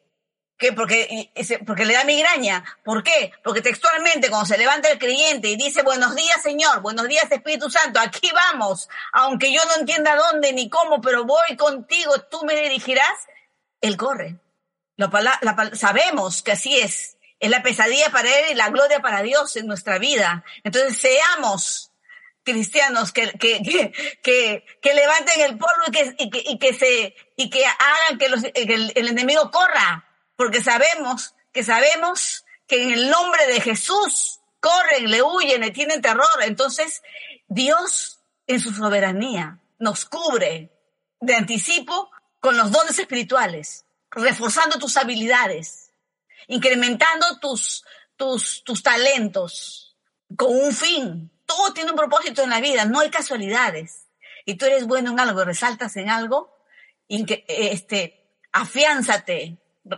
¿Qué? 0.59 0.73
Porque, 0.73 1.31
porque 1.65 1.85
le 1.85 1.95
da 1.95 2.03
migraña. 2.03 2.63
¿Por 2.83 3.01
qué? 3.01 3.31
Porque 3.43 3.61
textualmente 3.61 4.29
cuando 4.29 4.45
se 4.45 4.59
levanta 4.59 4.91
el 4.91 4.99
creyente 4.99 5.47
y 5.47 5.55
dice, 5.55 5.81
buenos 5.81 6.15
días 6.15 6.39
Señor, 6.43 6.81
buenos 6.81 7.07
días 7.07 7.25
Espíritu 7.31 7.71
Santo, 7.71 7.99
aquí 7.99 8.29
vamos, 8.31 8.89
aunque 9.13 9.51
yo 9.51 9.65
no 9.65 9.77
entienda 9.79 10.15
dónde 10.15 10.53
ni 10.53 10.69
cómo, 10.69 11.01
pero 11.01 11.25
voy 11.25 11.57
contigo, 11.57 12.13
tú 12.29 12.45
me 12.45 12.55
dirigirás, 12.61 13.17
él 13.81 13.97
corre. 13.97 14.35
La, 14.97 15.71
sabemos 15.73 16.43
que 16.43 16.51
así 16.51 16.77
es. 16.77 17.17
Es 17.41 17.49
la 17.49 17.61
pesadilla 17.61 18.09
para 18.11 18.29
él 18.29 18.45
y 18.51 18.55
la 18.55 18.69
gloria 18.69 19.01
para 19.01 19.21
Dios 19.21 19.57
en 19.57 19.67
nuestra 19.67 19.97
vida. 19.97 20.45
Entonces 20.63 20.97
seamos 20.97 21.91
cristianos 22.43 23.11
que, 23.11 23.33
que, 23.33 23.61
que, 24.23 24.65
que, 24.81 24.93
levanten 24.93 25.41
el 25.41 25.57
polvo 25.57 25.83
y 25.87 25.91
que, 25.91 26.15
y 26.17 26.29
que, 26.29 26.43
y 26.45 26.57
que 26.57 26.73
se, 26.73 27.15
y 27.35 27.49
que 27.49 27.65
hagan 27.65 28.17
que, 28.17 28.29
los, 28.29 28.41
que 28.41 28.91
el 28.95 29.07
enemigo 29.09 29.51
corra 29.51 30.07
porque 30.41 30.63
sabemos 30.63 31.35
que 31.51 31.63
sabemos 31.63 32.45
que 32.67 32.81
en 32.81 32.91
el 32.93 33.09
nombre 33.11 33.45
de 33.45 33.61
Jesús 33.61 34.39
corren, 34.59 35.11
le 35.11 35.21
huyen, 35.21 35.61
le 35.61 35.69
tienen 35.69 36.01
terror. 36.01 36.25
Entonces, 36.41 37.03
Dios 37.47 38.21
en 38.47 38.59
su 38.59 38.73
soberanía 38.73 39.59
nos 39.77 40.05
cubre 40.05 40.71
de 41.19 41.35
anticipo 41.35 42.09
con 42.39 42.57
los 42.57 42.71
dones 42.71 42.97
espirituales, 42.97 43.85
reforzando 44.09 44.79
tus 44.79 44.97
habilidades, 44.97 45.90
incrementando 46.47 47.39
tus, 47.39 47.83
tus, 48.15 48.63
tus 48.63 48.83
talentos 48.83 49.95
con 50.35 50.55
un 50.55 50.73
fin. 50.73 51.31
Todo 51.45 51.73
tiene 51.73 51.91
un 51.91 51.97
propósito 51.97 52.43
en 52.43 52.49
la 52.49 52.61
vida, 52.61 52.85
no 52.85 52.99
hay 52.99 53.09
casualidades. 53.09 54.07
Y 54.45 54.55
tú 54.55 54.65
eres 54.65 54.87
bueno 54.87 55.11
en 55.11 55.19
algo, 55.19 55.43
resaltas 55.43 55.95
en 55.97 56.09
algo, 56.09 56.55
que, 57.07 57.45
este, 57.47 58.27
afiánzate, 58.51 59.57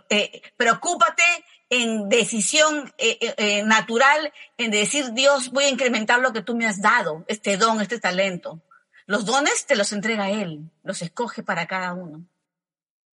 eh, 0.09 0.41
preocúpate 0.57 1.23
en 1.69 2.09
decisión 2.09 2.93
eh, 2.97 3.17
eh, 3.37 3.63
natural, 3.63 4.33
en 4.57 4.71
decir, 4.71 5.11
Dios, 5.13 5.49
voy 5.49 5.65
a 5.65 5.69
incrementar 5.69 6.19
lo 6.19 6.33
que 6.33 6.41
tú 6.41 6.55
me 6.55 6.65
has 6.65 6.81
dado, 6.81 7.23
este 7.27 7.57
don, 7.57 7.81
este 7.81 7.99
talento. 7.99 8.61
Los 9.05 9.25
dones 9.25 9.65
te 9.65 9.75
los 9.75 9.91
entrega 9.91 10.29
Él, 10.29 10.71
los 10.83 11.01
escoge 11.01 11.43
para 11.43 11.67
cada 11.67 11.93
uno. 11.93 12.25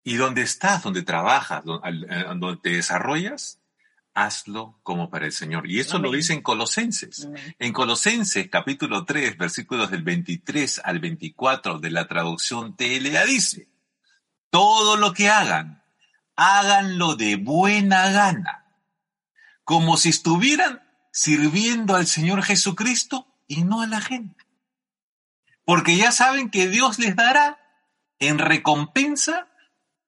Y 0.03 0.15
donde 0.15 0.41
estás, 0.41 0.83
donde 0.83 1.03
trabajas, 1.03 1.63
donde 1.63 2.57
te 2.61 2.71
desarrollas, 2.71 3.59
hazlo 4.13 4.79
como 4.83 5.09
para 5.09 5.25
el 5.25 5.31
Señor. 5.31 5.69
Y 5.69 5.79
eso 5.79 5.97
lo 5.99 6.11
dice 6.11 6.33
en 6.33 6.41
Colosenses. 6.41 7.27
En 7.59 7.73
Colosenses 7.73 8.49
capítulo 8.49 9.05
3, 9.05 9.37
versículos 9.37 9.91
del 9.91 10.03
23 10.03 10.81
al 10.83 10.99
24 10.99 11.79
de 11.79 11.91
la 11.91 12.07
traducción 12.07 12.75
TLA 12.75 13.25
dice, 13.25 13.69
todo 14.49 14.97
lo 14.97 15.13
que 15.13 15.29
hagan, 15.29 15.83
háganlo 16.35 17.15
de 17.15 17.37
buena 17.37 18.11
gana, 18.11 18.65
como 19.63 19.97
si 19.97 20.09
estuvieran 20.09 20.81
sirviendo 21.11 21.95
al 21.95 22.07
Señor 22.07 22.43
Jesucristo 22.43 23.27
y 23.47 23.63
no 23.63 23.81
a 23.81 23.87
la 23.87 24.01
gente. 24.01 24.45
Porque 25.65 25.95
ya 25.95 26.11
saben 26.11 26.49
que 26.49 26.67
Dios 26.67 26.99
les 26.99 27.15
dará 27.15 27.57
en 28.19 28.37
recompensa 28.37 29.47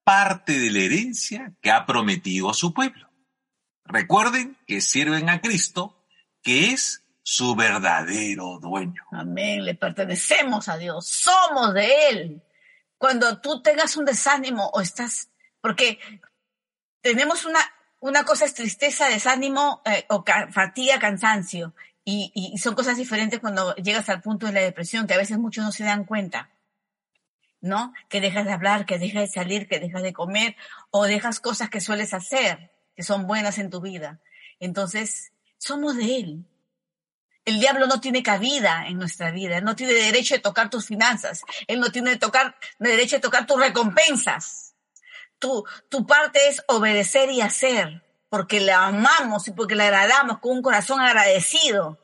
parte 0.06 0.58
de 0.58 0.72
la 0.72 0.80
herencia 0.80 1.54
que 1.62 1.72
ha 1.72 1.86
prometido 1.86 2.50
a 2.50 2.54
su 2.54 2.74
pueblo. 2.74 3.10
Recuerden 3.84 4.58
que 4.66 4.80
sirven 4.80 5.30
a 5.30 5.42
Cristo, 5.42 6.02
que 6.42 6.72
es 6.72 7.04
su 7.22 7.56
verdadero 7.56 8.60
dueño. 8.60 9.04
Amén, 9.12 9.66
le 9.66 9.76
pertenecemos 9.76 10.70
a 10.70 10.78
Dios, 10.78 11.08
somos 11.08 11.74
de 11.74 12.10
Él. 12.10 12.42
Cuando 12.98 13.42
tú 13.42 13.62
tengas 13.62 13.98
un 13.98 14.06
desánimo 14.06 14.70
o 14.74 14.80
estás 14.80 15.30
porque 15.66 15.98
tenemos 17.02 17.44
una, 17.44 17.60
una 18.00 18.24
cosa 18.24 18.46
es 18.46 18.54
tristeza, 18.54 19.10
desánimo 19.10 19.82
eh, 19.84 20.06
o 20.10 20.24
fatiga, 20.52 21.00
cansancio. 21.00 21.74
Y, 22.04 22.56
son 22.60 22.76
cosas 22.76 22.98
diferentes 22.98 23.40
cuando 23.40 23.74
llegas 23.78 24.08
al 24.10 24.22
punto 24.22 24.46
de 24.46 24.52
la 24.52 24.60
depresión, 24.60 25.08
que 25.08 25.16
a 25.16 25.18
veces 25.18 25.40
muchos 25.40 25.66
no 25.66 25.72
se 25.72 25.84
dan 25.84 26.04
cuenta. 26.04 26.52
¿No? 27.66 27.94
Que 28.10 28.22
dejas 28.22 28.46
de 28.46 28.52
hablar, 28.52 28.86
que 28.86 29.00
dejas 29.00 29.24
de 29.24 29.28
salir, 29.28 29.68
que 29.68 29.80
dejas 29.80 30.04
de 30.04 30.14
comer 30.14 30.56
o 30.92 31.06
dejas 31.06 31.40
cosas 31.40 31.70
que 31.70 31.82
sueles 31.82 32.14
hacer, 32.14 32.72
que 32.96 33.04
son 33.04 33.26
buenas 33.26 33.58
en 33.58 33.70
tu 33.70 33.82
vida. 33.82 34.20
Entonces, 34.60 35.32
somos 35.58 35.98
de 35.98 36.18
Él. 36.18 36.46
El 37.44 37.60
diablo 37.60 37.88
no 37.88 38.00
tiene 38.00 38.24
cabida 38.24 38.88
en 38.88 38.98
nuestra 38.98 39.32
vida. 39.32 39.58
Él 39.58 39.64
no 39.64 39.76
tiene 39.76 39.94
derecho 39.94 40.36
de 40.36 40.42
tocar 40.42 40.70
tus 40.70 40.86
finanzas. 40.86 41.42
Él 41.68 41.80
no 41.80 41.92
tiene 41.92 42.18
tocar, 42.18 42.56
derecho 42.80 43.16
de 43.16 43.22
tocar 43.22 43.48
tus 43.48 43.60
recompensas 43.60 44.66
tu, 45.40 45.66
tu 45.90 46.06
parte 46.06 46.48
es 46.48 46.64
obedecer 46.68 47.30
y 47.30 47.42
hacer, 47.42 48.04
porque 48.30 48.60
le 48.60 48.72
amamos 48.72 49.48
y 49.48 49.52
porque 49.52 49.76
le 49.76 49.84
agradamos 49.84 50.40
con 50.40 50.54
un 50.54 50.62
corazón 50.62 51.00
agradecido. 51.00 52.00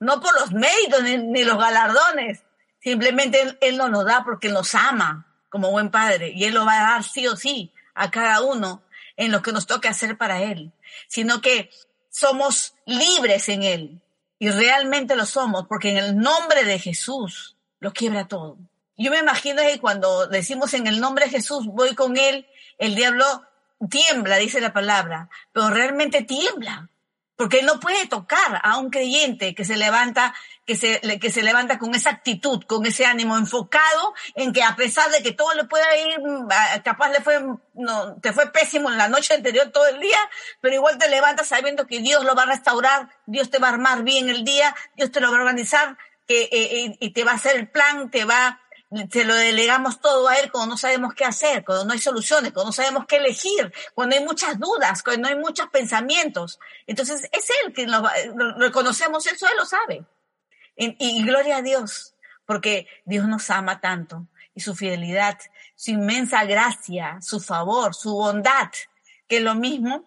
No 0.00 0.20
por 0.20 0.32
los 0.40 0.52
méritos 0.52 1.02
ni, 1.02 1.44
los 1.44 1.58
galardones. 1.58 2.42
Simplemente 2.88 3.58
él, 3.60 3.76
no 3.76 3.90
nos 3.90 4.06
da 4.06 4.24
porque 4.24 4.48
nos 4.48 4.74
ama 4.74 5.26
como 5.50 5.70
buen 5.70 5.90
padre. 5.90 6.32
Y 6.34 6.44
Él 6.44 6.54
lo 6.54 6.64
va 6.64 6.78
a 6.78 6.92
dar 6.92 7.04
sí 7.04 7.26
o 7.26 7.36
sí 7.36 7.70
a 7.94 8.10
cada 8.10 8.40
uno 8.40 8.82
en 9.18 9.30
lo 9.30 9.42
que 9.42 9.52
nos 9.52 9.66
toque 9.66 9.88
hacer 9.88 10.16
para 10.16 10.42
Él. 10.42 10.72
Sino 11.06 11.42
que 11.42 11.68
somos 12.08 12.72
libres 12.86 13.50
en 13.50 13.62
Él. 13.62 14.00
Y 14.38 14.48
realmente 14.48 15.16
lo 15.16 15.26
somos 15.26 15.66
porque 15.68 15.90
en 15.90 15.98
el 15.98 16.16
nombre 16.16 16.64
de 16.64 16.78
Jesús 16.78 17.56
lo 17.78 17.92
quiebra 17.92 18.26
todo. 18.26 18.56
Yo 18.96 19.10
me 19.10 19.18
imagino 19.18 19.60
que 19.60 19.78
cuando 19.80 20.26
decimos 20.26 20.72
en 20.72 20.86
el 20.86 20.98
nombre 20.98 21.26
de 21.26 21.32
Jesús, 21.32 21.66
voy 21.66 21.94
con 21.94 22.16
Él, 22.16 22.46
el 22.78 22.94
diablo 22.94 23.44
tiembla, 23.90 24.38
dice 24.38 24.62
la 24.62 24.72
palabra, 24.72 25.28
pero 25.52 25.68
realmente 25.68 26.22
tiembla, 26.22 26.88
porque 27.38 27.62
no 27.62 27.78
puede 27.78 28.08
tocar 28.08 28.60
a 28.64 28.78
un 28.78 28.90
creyente 28.90 29.54
que 29.54 29.64
se 29.64 29.76
levanta, 29.76 30.34
que 30.66 30.74
se, 30.74 31.00
que 31.20 31.30
se 31.30 31.44
levanta 31.44 31.78
con 31.78 31.94
esa 31.94 32.10
actitud, 32.10 32.64
con 32.64 32.84
ese 32.84 33.06
ánimo 33.06 33.38
enfocado 33.38 34.12
en 34.34 34.52
que 34.52 34.64
a 34.64 34.74
pesar 34.74 35.08
de 35.12 35.22
que 35.22 35.30
todo 35.30 35.54
le 35.54 35.62
pueda 35.62 35.86
ir, 35.98 36.18
ah, 36.50 36.82
capaz 36.84 37.10
le 37.10 37.20
fue, 37.20 37.40
no, 37.74 38.16
te 38.16 38.32
fue 38.32 38.50
pésimo 38.50 38.90
en 38.90 38.98
la 38.98 39.08
noche 39.08 39.34
anterior 39.34 39.70
todo 39.70 39.86
el 39.86 40.00
día, 40.00 40.18
pero 40.60 40.74
igual 40.74 40.98
te 40.98 41.08
levantas 41.08 41.46
sabiendo 41.46 41.86
que 41.86 42.00
Dios 42.00 42.24
lo 42.24 42.34
va 42.34 42.42
a 42.42 42.46
restaurar, 42.46 43.08
Dios 43.26 43.50
te 43.50 43.60
va 43.60 43.68
a 43.68 43.72
armar 43.74 44.02
bien 44.02 44.28
el 44.28 44.42
día, 44.42 44.74
Dios 44.96 45.12
te 45.12 45.20
lo 45.20 45.30
va 45.30 45.38
a 45.38 45.40
organizar, 45.42 45.96
que 46.26 46.42
eh, 46.42 46.50
eh, 46.52 46.96
y 46.98 47.10
te 47.12 47.22
va 47.22 47.32
a 47.32 47.36
hacer 47.36 47.54
el 47.54 47.68
plan, 47.68 48.10
te 48.10 48.24
va, 48.24 48.60
se 49.10 49.24
lo 49.24 49.34
delegamos 49.34 50.00
todo 50.00 50.28
a 50.28 50.36
él 50.36 50.50
cuando 50.50 50.70
no 50.74 50.78
sabemos 50.78 51.14
qué 51.14 51.24
hacer, 51.24 51.64
cuando 51.64 51.84
no 51.84 51.92
hay 51.92 51.98
soluciones, 51.98 52.52
cuando 52.52 52.68
no 52.68 52.72
sabemos 52.72 53.06
qué 53.06 53.16
elegir, 53.16 53.72
cuando 53.94 54.16
hay 54.16 54.24
muchas 54.24 54.58
dudas, 54.58 55.02
cuando 55.02 55.28
hay 55.28 55.36
muchos 55.36 55.68
pensamientos. 55.68 56.58
Entonces 56.86 57.28
es 57.32 57.50
él 57.64 57.72
que 57.72 57.86
lo, 57.86 58.02
reconocemos 58.56 59.26
eso, 59.26 59.46
él 59.46 59.56
lo 59.56 59.66
sabe. 59.66 60.04
Y 60.76 61.24
gloria 61.24 61.56
a 61.56 61.62
Dios, 61.62 62.14
porque 62.46 62.86
Dios 63.04 63.26
nos 63.26 63.50
ama 63.50 63.80
tanto 63.80 64.28
y 64.54 64.60
su 64.60 64.74
fidelidad, 64.74 65.38
su 65.74 65.90
inmensa 65.90 66.44
gracia, 66.44 67.18
su 67.20 67.40
favor, 67.40 67.94
su 67.94 68.14
bondad, 68.14 68.70
que 69.26 69.40
lo 69.40 69.54
mismo 69.54 70.04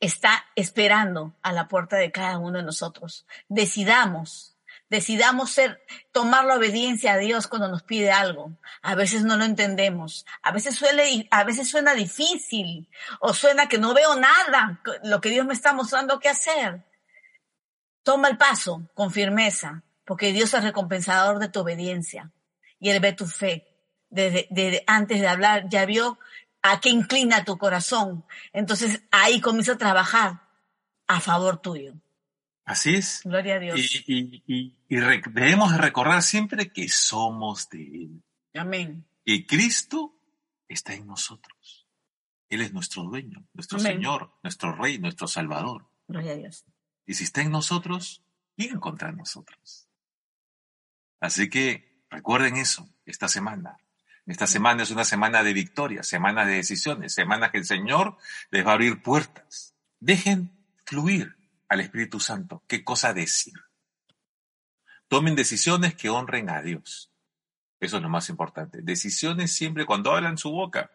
está 0.00 0.44
esperando 0.54 1.34
a 1.42 1.52
la 1.52 1.68
puerta 1.68 1.96
de 1.96 2.12
cada 2.12 2.38
uno 2.38 2.58
de 2.58 2.64
nosotros. 2.64 3.26
Decidamos, 3.48 4.55
decidamos 4.88 5.50
ser, 5.50 5.84
tomar 6.12 6.44
la 6.44 6.56
obediencia 6.56 7.14
a 7.14 7.18
Dios 7.18 7.46
cuando 7.46 7.68
nos 7.68 7.82
pide 7.82 8.10
algo. 8.10 8.56
A 8.82 8.94
veces 8.94 9.24
no 9.24 9.36
lo 9.36 9.44
entendemos, 9.44 10.26
a 10.42 10.52
veces 10.52 10.76
suele, 10.76 11.26
a 11.30 11.44
veces 11.44 11.68
suena 11.68 11.94
difícil 11.94 12.88
o 13.20 13.34
suena 13.34 13.68
que 13.68 13.78
no 13.78 13.94
veo 13.94 14.16
nada, 14.16 14.80
lo 15.02 15.20
que 15.20 15.30
Dios 15.30 15.46
me 15.46 15.54
está 15.54 15.72
mostrando 15.72 16.20
qué 16.20 16.28
hacer. 16.28 16.84
Toma 18.02 18.28
el 18.28 18.36
paso 18.36 18.88
con 18.94 19.10
firmeza, 19.10 19.82
porque 20.04 20.32
Dios 20.32 20.54
es 20.54 20.62
recompensador 20.62 21.38
de 21.38 21.48
tu 21.48 21.60
obediencia 21.60 22.30
y 22.78 22.90
Él 22.90 23.00
ve 23.00 23.12
tu 23.12 23.26
fe. 23.26 23.66
Desde 24.08 24.84
antes 24.86 25.20
de 25.20 25.26
hablar, 25.26 25.68
ya 25.68 25.84
vio 25.84 26.18
a 26.62 26.80
qué 26.80 26.90
inclina 26.90 27.44
tu 27.44 27.58
corazón. 27.58 28.24
Entonces 28.52 29.02
ahí 29.10 29.40
comienza 29.40 29.72
a 29.72 29.78
trabajar 29.78 30.42
a 31.08 31.20
favor 31.20 31.58
tuyo. 31.58 31.94
Así 32.66 32.96
es. 32.96 33.20
Gloria 33.22 33.54
a 33.54 33.58
Dios. 33.60 33.78
Y, 34.06 34.42
y, 34.44 34.76
y, 34.88 34.96
debemos 34.96 35.76
recordar 35.78 36.20
siempre 36.22 36.72
que 36.72 36.88
somos 36.88 37.70
de 37.70 37.78
Él. 37.78 38.22
Amén. 38.54 39.06
Y 39.24 39.46
Cristo 39.46 40.18
está 40.68 40.92
en 40.92 41.06
nosotros. 41.06 41.86
Él 42.48 42.60
es 42.60 42.72
nuestro 42.72 43.04
dueño, 43.04 43.46
nuestro 43.54 43.78
Señor, 43.78 44.32
nuestro 44.42 44.74
Rey, 44.74 44.98
nuestro 44.98 45.28
Salvador. 45.28 45.88
Gloria 46.08 46.32
a 46.32 46.36
Dios. 46.36 46.64
Y 47.06 47.14
si 47.14 47.24
está 47.24 47.40
en 47.40 47.52
nosotros, 47.52 48.24
viene 48.56 48.80
contra 48.80 49.12
nosotros. 49.12 49.88
Así 51.20 51.48
que 51.48 52.02
recuerden 52.10 52.56
eso 52.56 52.88
esta 53.04 53.28
semana. 53.28 53.78
Esta 54.26 54.48
semana 54.48 54.82
es 54.82 54.90
una 54.90 55.04
semana 55.04 55.44
de 55.44 55.52
victoria, 55.52 56.02
semana 56.02 56.44
de 56.44 56.54
decisiones, 56.54 57.14
semana 57.14 57.52
que 57.52 57.58
el 57.58 57.64
Señor 57.64 58.16
les 58.50 58.66
va 58.66 58.70
a 58.70 58.74
abrir 58.74 59.02
puertas. 59.02 59.76
Dejen 60.00 60.50
fluir 60.84 61.35
al 61.68 61.80
Espíritu 61.80 62.20
Santo. 62.20 62.62
¿Qué 62.66 62.84
cosa 62.84 63.12
decir? 63.12 63.54
Tomen 65.08 65.36
decisiones 65.36 65.94
que 65.94 66.10
honren 66.10 66.50
a 66.50 66.62
Dios. 66.62 67.12
Eso 67.78 67.96
es 67.98 68.02
lo 68.02 68.08
más 68.08 68.28
importante. 68.28 68.80
Decisiones 68.82 69.52
siempre 69.52 69.86
cuando 69.86 70.12
hablan 70.12 70.38
su 70.38 70.50
boca 70.50 70.90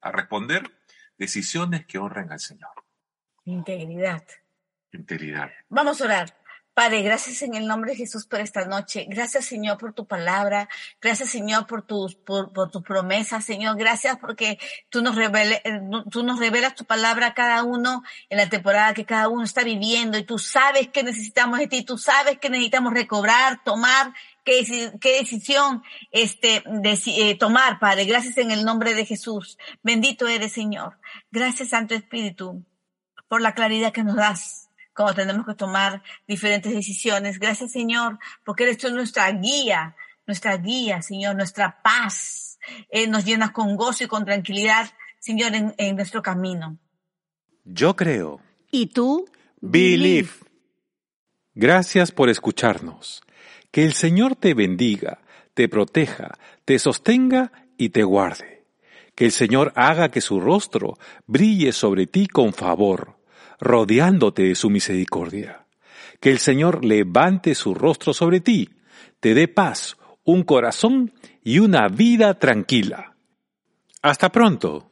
a 0.00 0.12
responder, 0.12 0.70
decisiones 1.16 1.86
que 1.86 1.98
honren 1.98 2.32
al 2.32 2.40
Señor. 2.40 2.72
Integridad. 3.44 4.24
Integridad. 4.92 5.50
Vamos 5.68 6.00
a 6.00 6.04
orar. 6.04 6.43
Padre, 6.74 7.02
gracias 7.02 7.40
en 7.42 7.54
el 7.54 7.68
nombre 7.68 7.92
de 7.92 7.98
Jesús 7.98 8.26
por 8.26 8.40
esta 8.40 8.64
noche. 8.64 9.06
Gracias, 9.08 9.44
Señor, 9.44 9.78
por 9.78 9.92
tu 9.92 10.06
palabra. 10.06 10.68
Gracias, 11.00 11.30
Señor, 11.30 11.68
por 11.68 11.82
tus, 11.82 12.16
por, 12.16 12.52
por 12.52 12.72
tus 12.72 12.82
promesas, 12.82 13.44
Señor. 13.44 13.76
Gracias 13.76 14.18
porque 14.18 14.58
tú 14.88 15.00
nos, 15.00 15.14
revele, 15.14 15.62
eh, 15.64 15.80
tú 16.10 16.24
nos 16.24 16.40
revelas 16.40 16.74
tu 16.74 16.84
palabra 16.84 17.28
a 17.28 17.34
cada 17.34 17.62
uno 17.62 18.02
en 18.28 18.38
la 18.38 18.48
temporada 18.48 18.92
que 18.92 19.04
cada 19.04 19.28
uno 19.28 19.44
está 19.44 19.62
viviendo 19.62 20.18
y 20.18 20.24
tú 20.24 20.36
sabes 20.36 20.88
que 20.88 21.04
necesitamos 21.04 21.60
de 21.60 21.68
ti. 21.68 21.84
Tú 21.84 21.96
sabes 21.96 22.38
que 22.38 22.50
necesitamos 22.50 22.92
recobrar, 22.92 23.62
tomar, 23.62 24.12
qué, 24.42 24.92
qué 25.00 25.18
decisión 25.20 25.84
este, 26.10 26.64
eh, 26.66 27.38
tomar, 27.38 27.78
Padre. 27.78 28.04
Gracias 28.04 28.36
en 28.38 28.50
el 28.50 28.64
nombre 28.64 28.94
de 28.94 29.06
Jesús. 29.06 29.58
Bendito 29.84 30.26
eres, 30.26 30.50
Señor. 30.52 30.98
Gracias, 31.30 31.68
Santo 31.68 31.94
Espíritu, 31.94 32.64
por 33.28 33.40
la 33.40 33.54
claridad 33.54 33.92
que 33.92 34.02
nos 34.02 34.16
das 34.16 34.63
cuando 34.94 35.14
tenemos 35.14 35.46
que 35.46 35.54
tomar 35.54 36.02
diferentes 36.26 36.72
decisiones. 36.72 37.38
Gracias, 37.38 37.72
Señor, 37.72 38.18
porque 38.44 38.64
eres 38.64 38.78
tú 38.78 38.90
nuestra 38.90 39.30
guía, 39.32 39.96
nuestra 40.26 40.56
guía, 40.56 41.02
Señor, 41.02 41.36
nuestra 41.36 41.82
paz. 41.82 42.58
Eh, 42.90 43.06
nos 43.08 43.24
llenas 43.24 43.50
con 43.50 43.76
gozo 43.76 44.04
y 44.04 44.06
con 44.06 44.24
tranquilidad, 44.24 44.90
Señor, 45.18 45.54
en, 45.54 45.74
en 45.76 45.96
nuestro 45.96 46.22
camino. 46.22 46.78
Yo 47.64 47.96
creo. 47.96 48.40
¿Y 48.70 48.86
tú? 48.86 49.26
Believe. 49.60 50.30
Gracias 51.54 52.10
por 52.10 52.28
escucharnos. 52.28 53.22
Que 53.70 53.84
el 53.84 53.94
Señor 53.94 54.36
te 54.36 54.54
bendiga, 54.54 55.18
te 55.54 55.68
proteja, 55.68 56.38
te 56.64 56.78
sostenga 56.78 57.52
y 57.76 57.90
te 57.90 58.04
guarde. 58.04 58.64
Que 59.14 59.26
el 59.26 59.32
Señor 59.32 59.72
haga 59.76 60.10
que 60.10 60.20
su 60.20 60.40
rostro 60.40 60.98
brille 61.26 61.72
sobre 61.72 62.06
ti 62.06 62.26
con 62.26 62.52
favor 62.52 63.23
rodeándote 63.60 64.42
de 64.44 64.54
su 64.54 64.70
misericordia. 64.70 65.66
Que 66.20 66.30
el 66.30 66.38
Señor 66.38 66.84
levante 66.84 67.54
su 67.54 67.74
rostro 67.74 68.14
sobre 68.14 68.40
ti, 68.40 68.70
te 69.20 69.34
dé 69.34 69.48
paz, 69.48 69.96
un 70.24 70.42
corazón 70.42 71.12
y 71.42 71.58
una 71.58 71.88
vida 71.88 72.38
tranquila. 72.38 73.16
Hasta 74.02 74.30
pronto. 74.30 74.90